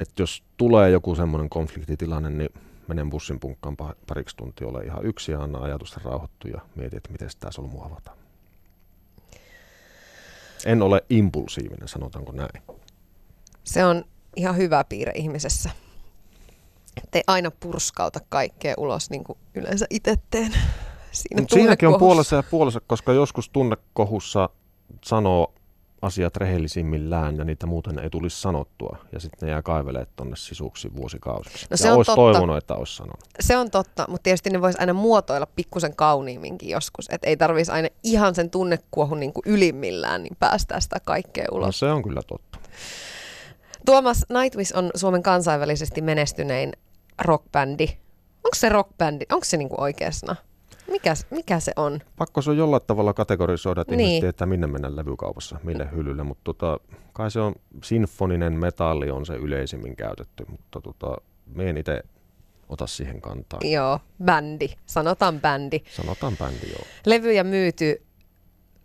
[0.00, 2.50] että jos tulee joku semmoinen konfliktitilanne, niin
[2.88, 3.76] menen bussin punkkaan
[4.06, 7.82] pariksi tuntia, ole ihan yksi ja anna ajatusta rauhoittu ja mieti, että miten tämä solmu
[7.82, 8.10] avata.
[10.66, 12.62] En ole impulsiivinen, sanotaanko näin.
[13.64, 14.04] Se on
[14.36, 15.70] ihan hyvä piirre ihmisessä.
[17.10, 20.52] Te aina purskauta kaikkea ulos niin kuin yleensä itse teen.
[21.12, 24.48] Siinä siinäkin on puolessa ja puolessa, koska joskus tunnekohussa
[25.04, 25.54] sanoo
[26.02, 28.96] asiat rehellisimmillään ja niitä muuten ei tulisi sanottua.
[29.12, 31.66] Ja sitten ne jää kaivelemaan tuonne sisuksi vuosikausiksi.
[31.70, 32.22] No se ja on olisi totta.
[32.22, 33.24] toivonut, että olisi sanonut.
[33.40, 37.08] Se on totta, mutta tietysti ne voisi aina muotoilla pikkusen kauniimminkin joskus.
[37.10, 41.66] Että ei tarvitsisi aina ihan sen tunnekuohun niin kuin ylimmillään niin päästää sitä kaikkea ulos.
[41.66, 42.58] No se on kyllä totta.
[43.86, 46.72] Tuomas Nightwish on Suomen kansainvälisesti menestynein
[47.20, 47.86] rockbändi.
[48.36, 50.36] Onko se rockbändi, onko se niin kuin oikeastaan?
[50.90, 52.00] Mikä, mikä se on?
[52.18, 54.06] Pakko se on jollain tavalla kategorisoida, että niin.
[54.06, 56.80] ihmiset tietää minne mennä levykaupassa, mille hyllylle, mutta tota,
[57.12, 57.54] kai se on
[57.84, 61.16] sinfoninen metalli on se yleisimmin käytetty, mutta tota,
[61.46, 62.02] me en itse
[62.68, 63.60] ota siihen kantaa.
[63.62, 64.68] Joo, bändi.
[64.86, 65.80] Sanotaan bändi.
[65.96, 66.82] Sanotaan bändi, joo.
[67.06, 68.02] Levyjä myyty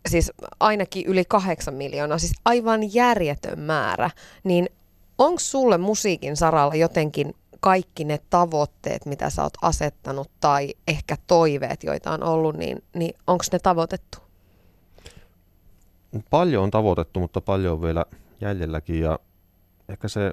[0.09, 4.09] siis ainakin yli kahdeksan miljoonaa, siis aivan järjetön määrä.
[4.43, 4.69] Niin
[5.17, 11.83] onko sulle musiikin saralla jotenkin kaikki ne tavoitteet, mitä sä oot asettanut tai ehkä toiveet,
[11.83, 14.17] joita on ollut, niin, niin onko ne tavoitettu?
[16.29, 18.05] Paljon on tavoitettu, mutta paljon on vielä
[18.41, 19.19] jäljelläkin ja
[19.89, 20.31] ehkä se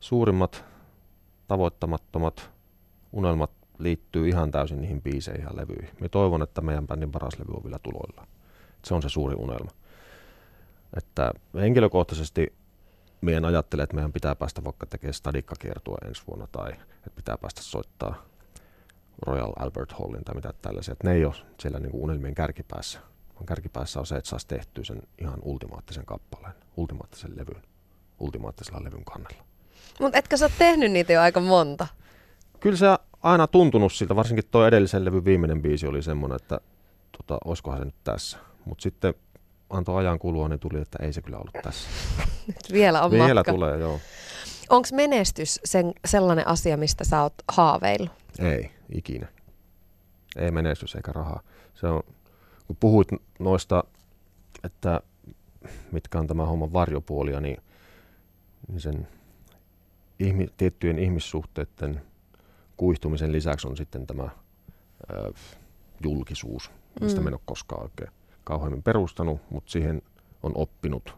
[0.00, 0.64] suurimmat
[1.48, 2.50] tavoittamattomat
[3.12, 5.96] unelmat liittyy ihan täysin niihin biiseihin ja levyihin.
[6.00, 8.26] Me toivon, että meidän bändin paras levy on vielä tuloilla.
[8.84, 9.70] Se on se suuri unelma.
[10.96, 12.57] Että henkilökohtaisesti
[13.20, 17.62] meidän ajattelee, että meidän pitää päästä vaikka tekemään stadikkakiertua ensi vuonna tai että pitää päästä
[17.62, 18.24] soittaa
[19.26, 20.92] Royal Albert Hallin tai mitä tällaisia.
[20.92, 23.00] Että ne ei ole siellä niin kuin unelmien kärkipäässä.
[23.34, 27.62] Vaan kärkipäässä on se, että saisi tehtyä sen ihan ultimaattisen kappaleen, ultimaattisen levyn,
[28.18, 29.44] ultimaattisella levyn kannella.
[30.00, 31.86] Mutta etkö sä ole tehnyt niitä jo aika monta?
[32.60, 32.86] Kyllä se
[33.22, 36.60] aina tuntunut siltä, varsinkin tuo edellisen levyn viimeinen biisi oli semmoinen, että
[37.16, 38.38] tota, olisikohan se nyt tässä.
[38.64, 39.14] Mutta sitten
[39.70, 41.88] antoi ajan kulua, niin tuli, että ei se kyllä ollut tässä.
[42.46, 43.52] Nyt vielä on Vielä matka.
[43.52, 44.00] tulee, joo.
[44.68, 48.12] Onko menestys sen, sellainen asia, mistä sä oot haaveillut?
[48.38, 49.28] Ei, ikinä.
[50.36, 51.40] Ei menestys eikä rahaa.
[51.74, 52.02] Se on,
[52.66, 53.08] kun puhuit
[53.38, 53.84] noista,
[54.64, 55.00] että
[55.92, 57.56] mitkä on tämä homman varjopuolia, niin,
[58.68, 59.08] niin sen
[60.18, 62.02] ihmi, tiettyjen ihmissuhteiden
[62.76, 64.28] kuihtumisen lisäksi on sitten tämä
[65.10, 65.32] ö,
[66.04, 67.24] julkisuus, mistä mm.
[67.24, 68.17] me en ole koskaan oikein
[68.48, 70.02] kauheammin perustanut, mutta siihen
[70.42, 71.14] on oppinut,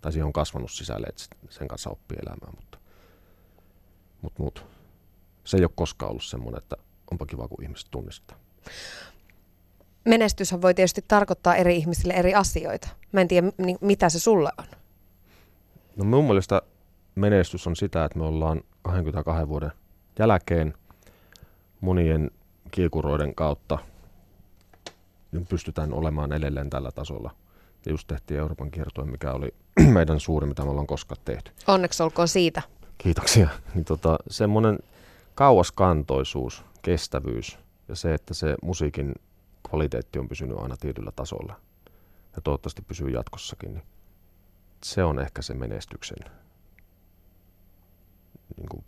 [0.00, 2.78] tai siihen on kasvanut sisälle, että sen kanssa oppii elämään, mutta,
[4.22, 4.60] mutta, mutta
[5.44, 6.76] se ei ole koskaan ollut semmoinen, että
[7.10, 8.36] onpa kiva, kun ihmiset tunnistaa.
[10.04, 12.88] Menestyshän voi tietysti tarkoittaa eri ihmisille eri asioita.
[13.12, 14.66] Mä en tiedä, mitä se sulle on.
[15.96, 16.62] No mun mielestä
[17.14, 19.72] menestys on sitä, että me ollaan 22 vuoden
[20.18, 20.74] jälkeen
[21.80, 22.30] monien
[22.70, 23.95] kiekuroiden kautta niin
[25.44, 27.34] pystytään olemaan edelleen tällä tasolla.
[27.86, 29.54] Ja just tehtiin Euroopan kiertue, mikä oli
[29.92, 31.52] meidän suuri, mitä me ollaan koskaan tehty.
[31.66, 32.62] Onneksi olkoon siitä.
[32.98, 33.48] Kiitoksia.
[33.74, 34.78] Niin tota, semmoinen
[35.34, 37.58] kauaskantoisuus, kestävyys
[37.88, 39.14] ja se, että se musiikin
[39.68, 41.60] kvaliteetti on pysynyt aina tietyllä tasolla
[42.36, 43.84] ja toivottavasti pysyy jatkossakin, niin
[44.84, 46.18] se on ehkä se menestyksen
[48.56, 48.84] niin kuin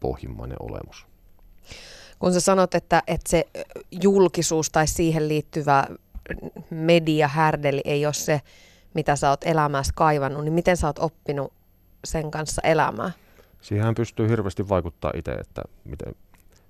[0.00, 1.06] pohjimmainen olemus
[2.20, 3.46] kun sä sanot, että, että se
[4.02, 5.86] julkisuus tai siihen liittyvä
[6.70, 8.40] mediahärdeli ei ole se,
[8.94, 11.52] mitä sä oot elämässä kaivannut, niin miten sä oot oppinut
[12.04, 13.12] sen kanssa elämään?
[13.60, 16.14] Siihen pystyy hirveästi vaikuttaa itse, että miten,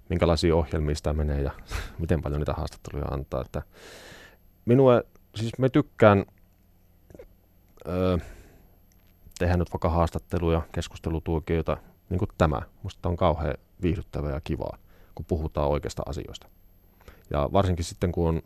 [0.09, 1.51] minkälaisia ohjelmia sitä menee ja
[1.99, 3.41] miten paljon niitä haastatteluja antaa.
[3.41, 3.63] Että
[4.65, 5.03] minua,
[5.35, 6.25] siis me tykkään,
[7.89, 8.19] öö,
[9.39, 11.77] tehdään nyt vaikka haastatteluja, keskustelutuokioita,
[12.11, 12.63] niin kuin tämä.
[12.83, 14.79] Musta on kauhean viihdyttävää ja kivaa,
[15.21, 16.49] kun puhutaan oikeasta asioista.
[17.31, 18.43] Ja varsinkin sitten, kun on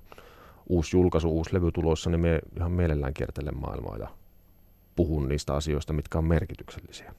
[0.68, 4.08] uusi julkaisu, uusi levy tulossa, niin me ihan mielellään kiertelen maailmaa ja
[4.96, 7.14] puhun niistä asioista, mitkä on merkityksellisiä.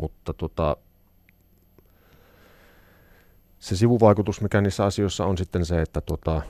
[0.00, 0.76] Mutta tota,
[3.58, 6.42] se sivuvaikutus, mikä niissä asioissa on sitten se, että tota,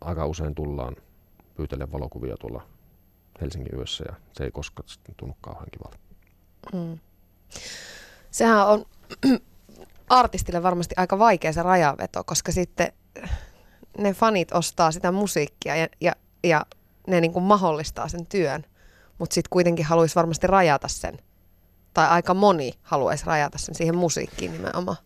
[0.00, 0.96] aika usein tullaan
[1.54, 2.66] pyytellen valokuvia tuolla
[3.40, 5.98] Helsingin yössä ja se ei koskaan tunnu kauhean kivalta.
[6.72, 6.98] Mm.
[8.30, 8.84] Sehän on
[10.08, 12.92] artistille varmasti aika vaikea se rajaveto, koska sitten
[13.98, 16.12] ne fanit ostaa sitä musiikkia ja, ja,
[16.44, 16.66] ja
[17.06, 18.64] ne niin kuin mahdollistaa sen työn,
[19.18, 21.18] mutta sitten kuitenkin haluaisi varmasti rajata sen.
[21.94, 24.96] Tai aika moni haluaisi rajata sen siihen musiikkiin nimenomaan.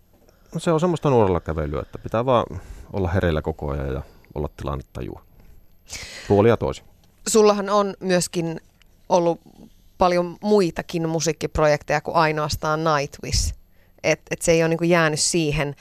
[0.55, 2.61] No se on semmoista nuorella kävelyä, että pitää vaan
[2.92, 4.03] olla hereillä koko ajan ja
[4.34, 5.22] olla tilannetajua.
[6.28, 6.84] Puoli ja toisin.
[7.28, 8.61] Sullahan on myöskin
[9.09, 9.40] ollut
[9.98, 13.55] paljon muitakin musiikkiprojekteja kuin ainoastaan Nightwish.
[14.05, 15.76] Että et se ei ole niinku jäänyt siihen.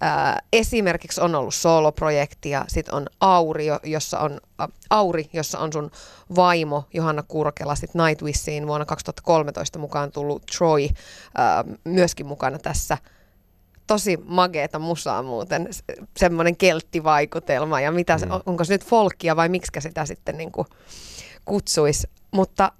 [0.00, 5.90] Ää, esimerkiksi on ollut soloprojektia, sitten on Auri, jossa on, ä, Auri, jossa on sun
[6.36, 10.88] vaimo Johanna Kurkela, sitten Nightwishiin vuonna 2013 mukaan tullut Troy
[11.34, 12.98] ää, myöskin mukana tässä–
[13.90, 15.68] tosi mageeta musaa muuten,
[16.16, 18.32] semmoinen kelttivaikutelma ja mitä se, mm.
[18.46, 20.66] onko se nyt folkia vai miksi sitä sitten niin kuin
[21.44, 22.10] kutsuisi.
[22.30, 22.72] Mutta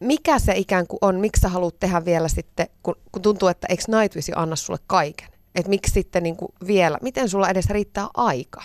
[0.00, 3.66] mikä se ikään kuin on, miksi sä haluat tehdä vielä sitten, kun, kun tuntuu, että
[3.70, 5.28] eikö Nightwish anna sulle kaiken?
[5.54, 8.62] Että miksi sitten niin kuin vielä, miten sulla edes riittää aika?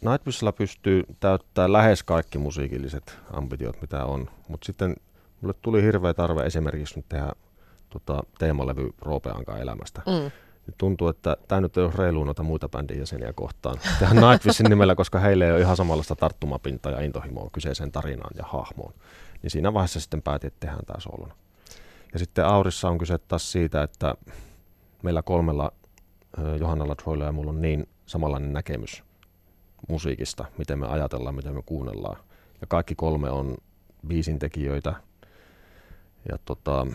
[0.00, 4.96] Nightwishilla pystyy täyttämään lähes kaikki musiikilliset ambitiot, mitä on, mutta sitten
[5.40, 7.32] mulle tuli hirveä tarve esimerkiksi nyt tehdä
[7.90, 10.02] tota, teemalevy Roopeankaan elämästä.
[10.06, 10.30] Mm.
[10.66, 13.76] Nyt tuntuu, että tämä nyt ei ole reilu noita muita bändin jäseniä kohtaan.
[14.00, 18.44] Tähän Nightwishin nimellä, koska heille ei ole ihan samanlaista tarttumapintaa ja intohimoa kyseiseen tarinaan ja
[18.46, 18.94] hahmoon.
[19.42, 21.34] Niin siinä vaiheessa sitten päätin, että tehdään tämä soluna.
[22.12, 24.14] Ja sitten Aurissa on kyse taas siitä, että
[25.02, 25.72] meillä kolmella
[26.58, 29.02] Johannalla, Troilla ja mulla on niin samanlainen näkemys
[29.88, 32.16] musiikista, miten me ajatellaan, miten me kuunnellaan.
[32.60, 33.56] Ja kaikki kolme on
[34.06, 34.94] biisintekijöitä.
[36.28, 36.86] Ja tota,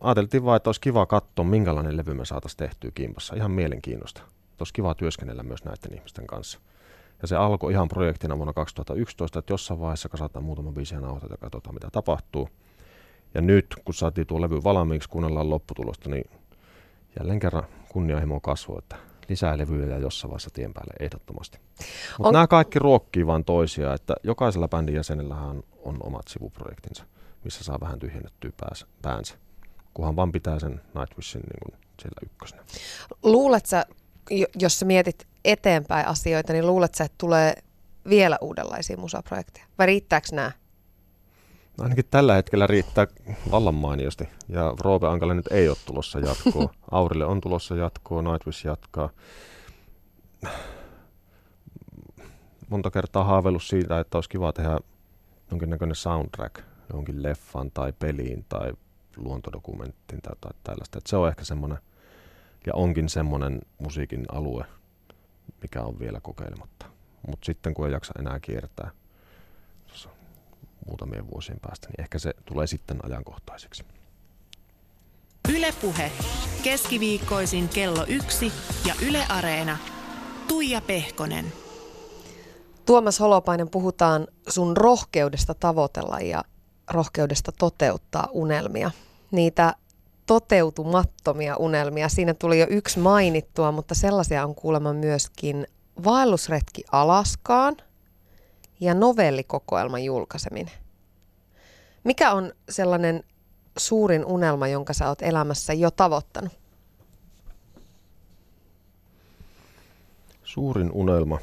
[0.00, 3.36] ajateltiin vaan, että olisi kiva katsoa, minkälainen levy me saataisiin tehtyä kimpassa.
[3.36, 4.22] Ihan mielenkiinnosta.
[4.58, 6.60] Olisi kiva työskennellä myös näiden ihmisten kanssa.
[7.22, 11.38] Ja se alkoi ihan projektina vuonna 2011, että jossain vaiheessa kasataan muutama biisi ja nauhoitetaan
[11.40, 12.48] ja katsotaan, mitä tapahtuu.
[13.34, 16.30] Ja nyt, kun saatiin tuo levy valmiiksi, kuunnellaan lopputulosta, niin
[17.18, 18.96] jälleen kerran kunnianhimo kasvoi, että
[19.28, 21.58] lisää levyjä ja jossain vaiheessa tien päälle ehdottomasti.
[22.18, 22.32] Mutta on...
[22.32, 27.04] nämä kaikki ruokkii vaan toisia, että jokaisella bändin jäsenellähän on omat sivuprojektinsa,
[27.44, 28.50] missä saa vähän tyhjennettyä
[29.02, 29.36] päänsä
[29.94, 32.62] kunhan vaan pitää sen Nightwishin niin kuin siellä ykkösenä.
[33.22, 33.86] Luulet sä,
[34.54, 37.54] jos sä mietit eteenpäin asioita, niin luulet sä, että tulee
[38.08, 39.66] vielä uudenlaisia musaprojekteja?
[39.78, 40.52] Vai riittääkö nämä?
[41.78, 43.06] No ainakin tällä hetkellä riittää
[43.50, 44.28] vallan mainiosti.
[44.48, 46.74] Ja Roope Ankalle nyt ei ole tulossa jatkoa.
[46.90, 49.10] Aurille on tulossa jatkoa, Nightwish jatkaa.
[52.68, 54.78] Monta kertaa haaveillut siitä, että olisi kiva tehdä
[55.50, 58.72] jonkinnäköinen soundtrack johonkin leffan tai peliin tai
[59.16, 60.98] luontodokumenttiin tai jotain tällaista.
[60.98, 61.78] Et se on ehkä semmoinen,
[62.66, 64.64] ja onkin semmoinen musiikin alue,
[65.62, 66.86] mikä on vielä kokeilematta.
[67.26, 68.90] Mutta sitten kun ei jaksa enää kiertää
[70.86, 73.84] muutamien vuosien päästä, niin ehkä se tulee sitten ajankohtaiseksi.
[75.56, 76.12] Ylepuhe
[76.62, 78.52] keskiviikkoisin kello yksi
[78.86, 79.78] ja Yle Areena.
[80.48, 81.52] Tuija Pehkonen.
[82.86, 86.44] Tuomas Holopainen, puhutaan sun rohkeudesta tavoitella ja
[86.90, 88.90] rohkeudesta toteuttaa unelmia.
[89.30, 89.74] Niitä
[90.32, 92.08] toteutumattomia unelmia.
[92.08, 95.66] Siinä tuli jo yksi mainittua, mutta sellaisia on kuulemma myöskin
[96.04, 97.76] vaellusretki Alaskaan
[98.80, 100.74] ja novellikokoelman julkaiseminen.
[102.04, 103.24] Mikä on sellainen
[103.78, 106.52] suurin unelma, jonka sä oot elämässä jo tavoittanut?
[110.44, 111.38] Suurin unelma?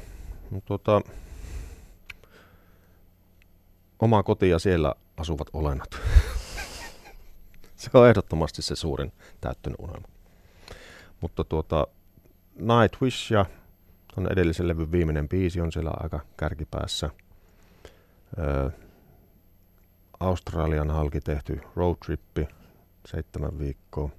[0.50, 1.02] No, tuota,
[3.98, 5.90] oma koti ja siellä asuvat olennot.
[7.80, 10.08] Se on ehdottomasti se suurin täyttynyt unelma.
[11.20, 11.86] Mutta tuota,
[12.54, 13.46] Nightwish ja
[14.14, 17.10] tuon edellisen levyn viimeinen biisi on siellä aika kärkipäässä.
[18.38, 18.70] Ö,
[20.20, 22.48] Australian halki tehty roadtrippi,
[23.06, 24.10] seitsemän viikkoa.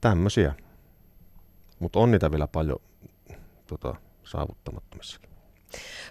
[0.00, 0.54] Tämmöisiä.
[1.78, 2.78] Mutta on niitä vielä paljon
[3.66, 3.94] tota,
[4.24, 5.30] saavuttamattomissakin.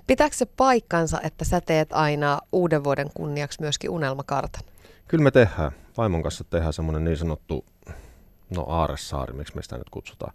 [0.08, 4.64] Pitääkö se paikkansa, että sä teet aina uuden vuoden kunniaksi myöskin unelmakartan?
[5.08, 5.72] Kyllä me tehdään.
[6.00, 7.66] Vaimon kanssa tehdään semmoinen niin sanottu,
[8.56, 10.34] no aaressaari, miksi me sitä nyt kutsutaan.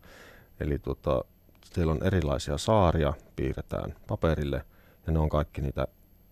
[0.60, 1.24] Eli tota,
[1.64, 4.64] siellä on erilaisia saaria, piirretään paperille
[5.06, 5.86] ja ne on kaikki niitä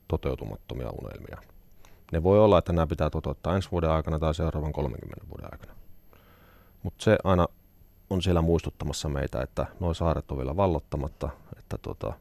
[0.09, 1.39] toteutumattomia unelmia.
[2.13, 5.73] Ne voi olla, että nämä pitää toteuttaa ensi vuoden aikana tai seuraavan 30 vuoden aikana.
[6.83, 7.49] Mutta se aina
[8.11, 11.29] on siellä muistuttamassa meitä, että nuo saaret on vielä vallottamatta,
[11.59, 12.13] että tota,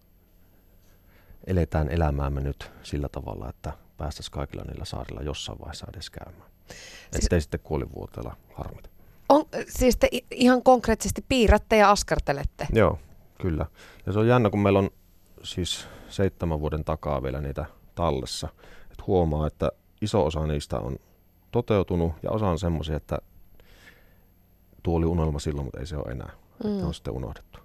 [1.48, 6.51] eletään elämäämme nyt sillä tavalla, että päästäisiin kaikilla niillä saarilla jossain vaiheessa edes käymään.
[7.12, 8.90] Siis, Ettei sitten kuolivuoteella harmita.
[9.30, 12.68] On, siis te ihan konkreettisesti piirrätte ja askartelette?
[12.74, 13.00] Joo,
[13.42, 13.66] kyllä.
[14.06, 14.90] Ja se on jännä, kun meillä on
[15.44, 17.66] siis seitsemän vuoden takaa vielä niitä
[17.96, 18.48] tallessa.
[18.92, 20.96] Että huomaa, että iso osa niistä on
[21.52, 23.18] toteutunut ja osa on semmoisia, että
[24.84, 26.32] tuo oli unelma silloin, mutta ei se ole enää.
[26.64, 26.74] Mm.
[26.74, 27.60] Että on sitten unohdettu.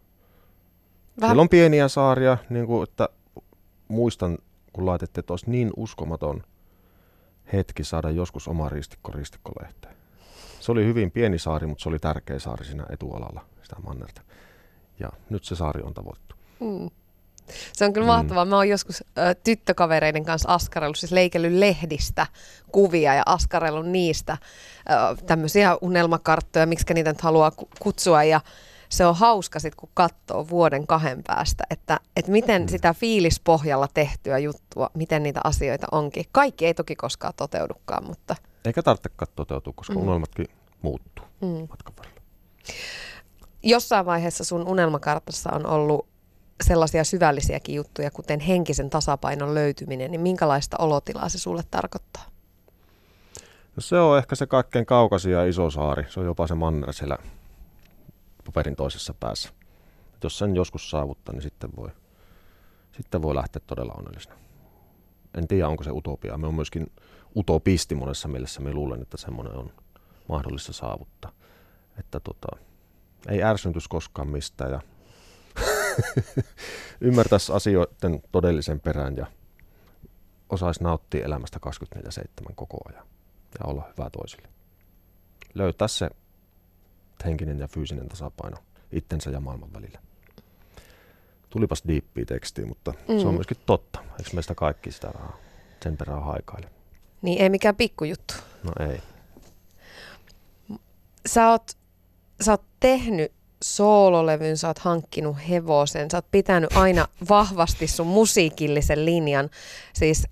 [1.21, 1.31] Vähän...
[1.31, 3.09] Siellä on pieniä saaria, niin kuin, että
[3.89, 4.39] muistan,
[4.73, 6.43] kun laitettiin, että olisi niin uskomaton
[7.53, 9.97] hetki saada joskus oma ristikko ristikkolehteen.
[10.61, 14.23] Se oli hyvin pieni saari, mutta se oli tärkeä saari siinä etualalla, sitä mannerta.
[14.99, 16.37] Ja nyt se saari on tavoittu.
[16.61, 16.91] Mm.
[17.73, 18.13] Se on kyllä mm.
[18.13, 18.45] mahtavaa.
[18.45, 22.27] Mä oon joskus ö, tyttökavereiden kanssa askarellut, siis leikellyt lehdistä
[22.73, 24.37] kuvia ja askarellut niistä
[24.91, 28.25] ö, tämmöisiä unelmakarttoja, miksi niitä nyt haluaa kutsua.
[28.25, 28.41] Ja
[28.89, 32.69] se on hauska sitten, kun katsoo vuoden kahden päästä, että, että miten mm.
[32.69, 36.25] sitä fiilispohjalla tehtyä juttua, miten niitä asioita onkin.
[36.33, 38.37] Kaikki ei toki koskaan toteudukaan, mutta...
[38.65, 40.01] Eikä tarvitsekaan toteutua, koska mm.
[40.01, 40.47] unelmatkin
[40.83, 41.67] muuttuu mm.
[41.71, 42.21] matkan varrella.
[43.63, 46.07] Jossain vaiheessa sun unelmakartassa on ollut
[46.65, 52.25] sellaisia syvällisiäkin juttuja, kuten henkisen tasapainon löytyminen, niin minkälaista olotilaa se sulle tarkoittaa?
[53.77, 56.05] No se on ehkä se kaikkein kaukaisin ja iso saari.
[56.09, 57.19] Se on jopa se manner siellä
[58.47, 59.49] paperin toisessa päässä.
[60.15, 61.91] Et jos sen joskus saavuttaa, niin sitten voi,
[62.93, 64.37] sitten voi lähteä todella onnellisena.
[65.35, 66.39] En tiedä, onko se utopia.
[66.39, 66.93] Me on myöskin
[67.37, 68.61] utopisti monessa mielessä.
[68.61, 69.73] Me luulen, että semmoinen on
[70.29, 71.33] mahdollista saavuttaa.
[71.99, 72.49] Että tota,
[73.29, 74.81] ei ärsyntyisi koskaan mistään ja
[77.01, 79.27] ymmärtäisi asioiden todellisen perään ja
[80.49, 81.61] osaisi nauttia elämästä
[81.97, 83.07] 24-7 koko ajan
[83.59, 84.49] ja olla hyvä toisille.
[85.55, 86.11] Löytää se
[87.25, 88.57] henkinen ja fyysinen tasapaino
[88.93, 89.99] itsensä ja maailman välillä.
[91.51, 93.19] Tulipas diippiä tekstiä, mutta mm.
[93.21, 93.35] se on mm.
[93.35, 93.99] myöskin totta.
[94.19, 95.37] Eikö meistä kaikki sitä rahaa
[95.83, 96.71] sen perään haikaile?
[97.23, 98.35] Niin ei mikään pikkujuttu.
[98.63, 99.01] No ei.
[101.27, 101.73] Sä oot,
[102.41, 103.33] sä oot tehnyt
[103.65, 109.51] soololevyn, sä oot hankkinut hevosen, sä oot pitänyt aina vahvasti sun musiikillisen linjan.
[109.93, 110.27] Siis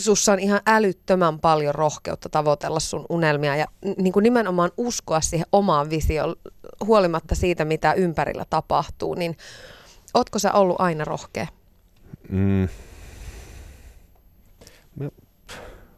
[0.00, 3.66] sussa on ihan älyttömän paljon rohkeutta tavoitella sun unelmia ja
[3.98, 6.36] niin kuin nimenomaan uskoa siihen omaan visioon
[6.86, 9.36] huolimatta siitä, mitä ympärillä tapahtuu, niin
[10.14, 11.46] ootko sä ollut aina rohkea?
[12.28, 12.68] Mm.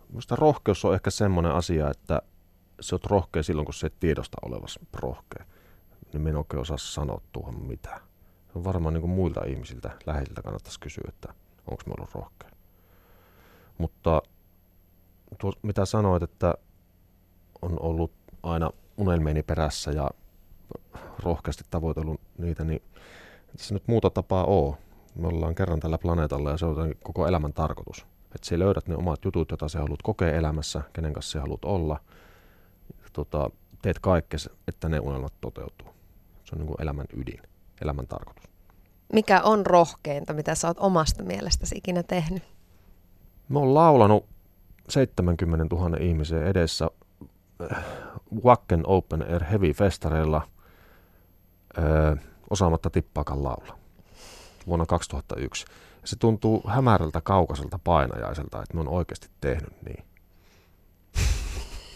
[0.09, 2.23] Minusta rohkeus on ehkä semmoinen asia, että
[2.81, 5.45] se on rohkea silloin, kun se et tiedosta olevas rohkea
[6.13, 8.01] niin minä en oikein osaa sanoa tuohon mitään.
[8.65, 11.35] Varmaan niin kuin muilta ihmisiltä, läheisiltä kannattaisi kysyä, että
[11.71, 12.51] onko me ollut rohkea.
[13.79, 14.23] Mutta
[15.39, 16.55] tuo, mitä sanoit, että
[17.63, 18.13] on ollut
[18.43, 20.11] aina unelmieni perässä ja
[21.23, 22.83] rohkeasti tavoitellut niitä, niin
[23.57, 24.79] se nyt muuta tapaa oo.
[25.15, 28.07] Me ollaan kerran tällä planeetalla ja se on koko elämän tarkoitus.
[28.35, 31.65] Että sä löydät ne omat jutut, joita sä haluat kokea elämässä, kenen kanssa sä haluat
[31.65, 32.01] olla.
[33.13, 33.51] Tota,
[33.83, 35.89] teet kaikkesi, että ne unelmat toteutuu.
[36.45, 37.43] Se on niin kuin elämän ydin,
[37.81, 38.45] elämän tarkoitus.
[39.13, 42.43] Mikä on rohkeinta, mitä sä oot omasta mielestäsi ikinä tehnyt?
[43.49, 44.27] Mä oon laulanut
[44.89, 46.91] 70 000 ihmisen edessä
[47.73, 47.85] äh,
[48.45, 50.49] Wacken Open Air Heavy Festareilla
[51.79, 52.19] ö, äh,
[52.51, 53.79] osaamatta tippaakaan laula
[54.67, 55.65] vuonna 2001.
[56.03, 60.05] Ja se tuntuu hämärältä kaukaiselta painajaiselta, että mä oon oikeasti tehnyt niin.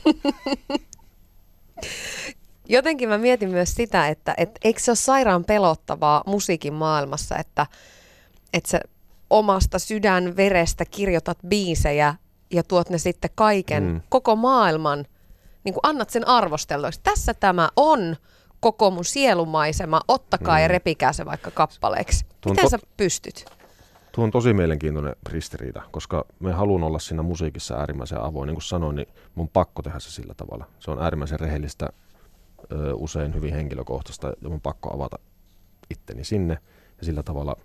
[2.68, 7.66] Jotenkin mä mietin myös sitä, että et, eikö se ole sairaan pelottavaa musiikin maailmassa, että,
[8.52, 8.80] että sä
[9.32, 12.14] omasta sydän verestä kirjoitat biisejä
[12.50, 14.00] ja tuot ne sitten kaiken, mm.
[14.08, 15.04] koko maailman,
[15.64, 16.90] niin kuin annat sen arvostelua.
[17.02, 18.16] Tässä tämä on
[18.60, 20.62] koko mun sielumaisema, ottakaa mm.
[20.62, 22.24] ja repikää se vaikka kappaleeksi.
[22.40, 23.44] Tuon Miten to- sä pystyt?
[24.12, 28.46] Tuo on tosi mielenkiintoinen ristiriita, koska me haluan olla siinä musiikissa äärimmäisen avoin.
[28.46, 30.66] Niin kuin sanoin, niin mun pakko tehdä se sillä tavalla.
[30.78, 31.88] Se on äärimmäisen rehellistä
[32.72, 35.18] ö, usein hyvin henkilökohtaista ja mun pakko avata
[35.90, 36.58] itteni sinne
[36.98, 37.56] ja sillä tavalla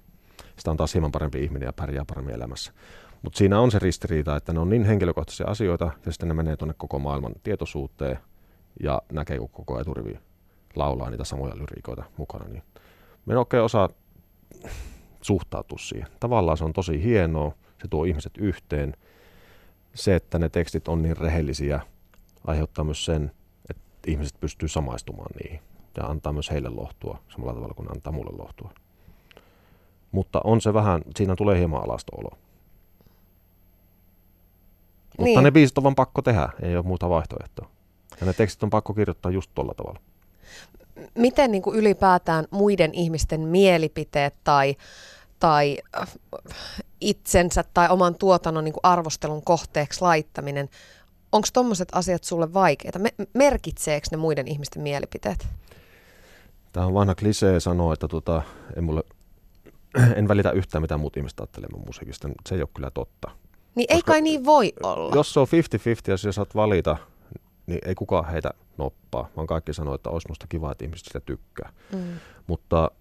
[0.57, 2.73] sitä on taas hieman parempi ihminen ja pärjää paremmin elämässä.
[3.21, 6.57] Mutta siinä on se ristiriita, että ne on niin henkilökohtaisia asioita ja sitten ne menee
[6.57, 8.19] tuonne koko maailman tietoisuuteen
[8.83, 10.19] ja näkee, kun koko eturivi
[10.75, 12.45] laulaa niitä samoja lyriikoita mukana.
[12.47, 12.63] Niin
[13.25, 13.89] me en oikein osaa
[15.21, 16.07] suhtautua siihen.
[16.19, 17.51] Tavallaan se on tosi hienoa,
[17.81, 18.93] se tuo ihmiset yhteen.
[19.93, 21.81] Se, että ne tekstit on niin rehellisiä,
[22.47, 23.31] aiheuttaa myös sen,
[24.07, 25.59] ihmiset pystyy samaistumaan niihin
[25.97, 28.71] ja antaa myös heille lohtua samalla tavalla kuin antaa mulle lohtua.
[30.17, 32.29] Mutta on se vähän, siinä tulee hieman alasto olo.
[35.17, 35.43] Mutta Niin.
[35.43, 37.69] ne biisit on vaan pakko tehdä, ei ole muuta vaihtoehtoa.
[38.19, 39.99] Ja ne tekstit on pakko kirjoittaa just tuolla tavalla.
[41.15, 44.75] Miten niin kuin ylipäätään muiden ihmisten mielipiteet tai,
[45.39, 46.07] tai äh,
[47.01, 50.69] itsensä tai oman tuotannon niin kuin arvostelun kohteeksi laittaminen,
[51.31, 52.99] onko tuommoiset asiat sulle vaikeita?
[52.99, 55.47] Me, merkitseekö ne muiden ihmisten mielipiteet?
[56.73, 58.41] Tämä on vanha klisee sanoa, että tota,
[58.77, 59.03] en, mulle,
[60.15, 62.29] en välitä yhtään mitä muut ihmiset ajattelee mun musiikista.
[62.49, 63.31] Se ei ole kyllä totta.
[63.75, 65.15] Niin ei Koska kai niin voi olla.
[65.15, 65.49] Jos se on 50-50
[66.07, 66.97] ja sä saat valita,
[67.67, 71.19] niin ei kukaan heitä noppaa, vaan kaikki sanoo, että olisi musta kiva, että ihmiset sitä
[71.19, 71.71] tykkää.
[71.93, 71.99] Mm.
[72.47, 72.91] Mutta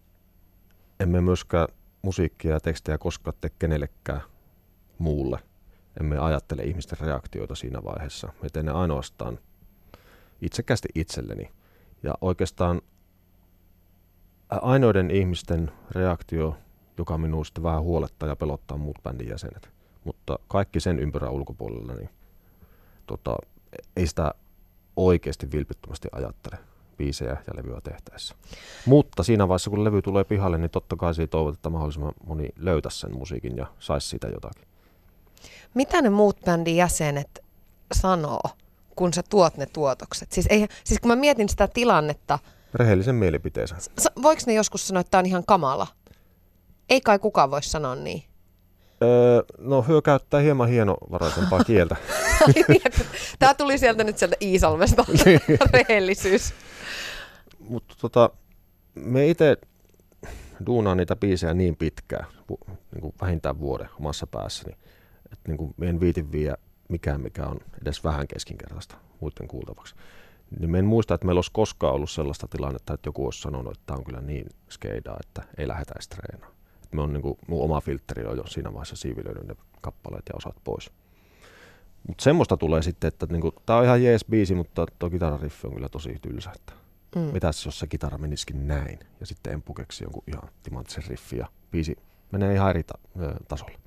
[1.00, 1.68] emme myöskään
[2.02, 4.22] musiikkia ja tekstejä koskaan tee kenellekään
[4.98, 5.38] muulle.
[6.00, 8.32] Emme ajattele ihmisten reaktioita siinä vaiheessa.
[8.42, 9.38] Me teen ne ainoastaan
[10.42, 11.50] itsekästi itselleni.
[12.02, 12.82] Ja oikeastaan
[14.48, 16.56] ainoiden ihmisten reaktio,
[16.98, 19.68] joka minua sitten vähän huolettaa ja pelottaa muut bändin jäsenet.
[20.04, 22.10] Mutta kaikki sen ympärän ulkopuolella, niin
[23.06, 23.36] tota,
[23.96, 24.34] ei sitä
[24.96, 26.58] oikeasti vilpittömästi ajattele
[26.96, 28.34] biisejä ja levyä tehtäessä.
[28.86, 32.48] Mutta siinä vaiheessa, kun levy tulee pihalle, niin totta kai siitä toivot, että mahdollisimman moni
[32.56, 34.64] löytäisi sen musiikin ja saisi siitä jotakin.
[35.74, 37.44] Mitä ne muut bändin jäsenet
[37.92, 38.42] sanoo,
[38.96, 40.32] kun sä tuot ne tuotokset?
[40.32, 42.38] Siis, ei, siis kun mä mietin sitä tilannetta,
[42.74, 43.76] Rehellisen mielipiteensä.
[44.22, 45.86] voiko ne joskus sanoa, että tämä on ihan kamala?
[46.88, 48.22] Ei kai kukaan voi sanoa niin.
[49.02, 51.96] Öö, no hyö käyttää hieman hienovaraisempaa kieltä.
[53.38, 55.04] Tämä tuli sieltä nyt sieltä Iisalmesta,
[55.72, 56.54] rehellisyys.
[57.58, 58.30] Mutta tota,
[58.94, 59.56] me itse
[60.66, 62.26] duunaan niitä biisejä niin pitkään,
[62.92, 64.76] niin kuin vähintään vuoden omassa päässäni,
[65.32, 66.56] että niin kuin en viitin viedä
[66.88, 69.94] mikään, mikä on edes vähän keskinkertaista muiden kuultavaksi.
[70.60, 73.72] Niin me en muista, että meillä olisi koskaan ollut sellaista tilannetta, että joku olisi sanonut,
[73.72, 76.55] että tämä on kyllä niin skeidaa, että ei lähdetä edes treenaamaan.
[76.96, 80.34] Me on niin kuin, mun oma filtteri on jo siinä vaiheessa siivilöinyt ne kappaleet ja
[80.36, 80.90] osat pois.
[82.08, 85.74] Mutta semmoista tulee sitten, että niinku, tämä on ihan jees biisi, mutta tuo kitarariffi on
[85.74, 86.50] kyllä tosi tylsä.
[86.56, 86.72] Että
[87.16, 87.22] Mm.
[87.22, 91.46] mitäs jos se kitara menisikin näin ja sitten Empu keksi jonkun ihan timanttisen riffin ja
[91.70, 91.96] biisi
[92.32, 92.98] menee ihan eri ta-
[93.48, 93.78] tasolle.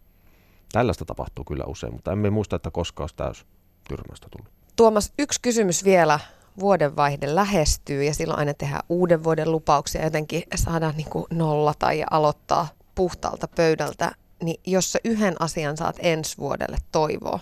[0.72, 3.46] Tällaista tapahtuu kyllä usein, mutta emme muista, että koskaan olisi täys
[3.88, 4.52] tyrmästä tullut.
[4.76, 6.20] Tuomas, yksi kysymys vielä.
[6.60, 10.04] Vuodenvaihde lähestyy ja silloin aina tehdään uuden vuoden lupauksia.
[10.04, 12.68] Jotenkin saadaan niin kuin nollata ja aloittaa
[13.00, 14.12] puhtaalta pöydältä.
[14.44, 17.40] Niin jos sä yhden asian saat ensi vuodelle toivoa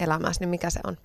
[0.00, 0.96] elämässä, niin mikä se on?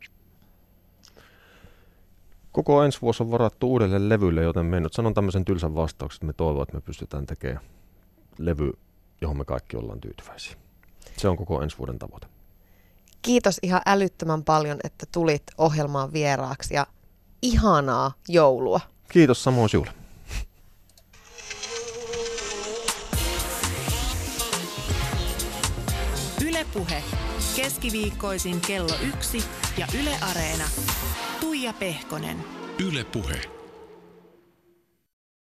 [2.52, 6.26] Koko ensi vuosi on varattu uudelle levylle, joten me nyt sanon tämmöisen tylsän vastauksen, että
[6.26, 7.66] me toivon, että me pystytään tekemään
[8.38, 8.72] levy,
[9.22, 10.56] johon me kaikki ollaan tyytyväisiä.
[11.18, 12.28] Se on koko ensi vuoden tavoite.
[13.22, 16.88] Kiitos ihan älyttömän paljon, että tulit ohjelmaan vieraaksi ja
[17.42, 18.80] ihanaa joulua.
[19.10, 20.07] Kiitos samoin sinulle.
[26.68, 27.04] Ylepuhe
[27.56, 29.44] keskiviikkoisin kello yksi
[29.78, 30.64] ja Yle Areena.
[31.40, 32.38] Tuija Pehkonen.
[32.80, 33.57] Yle Puhe.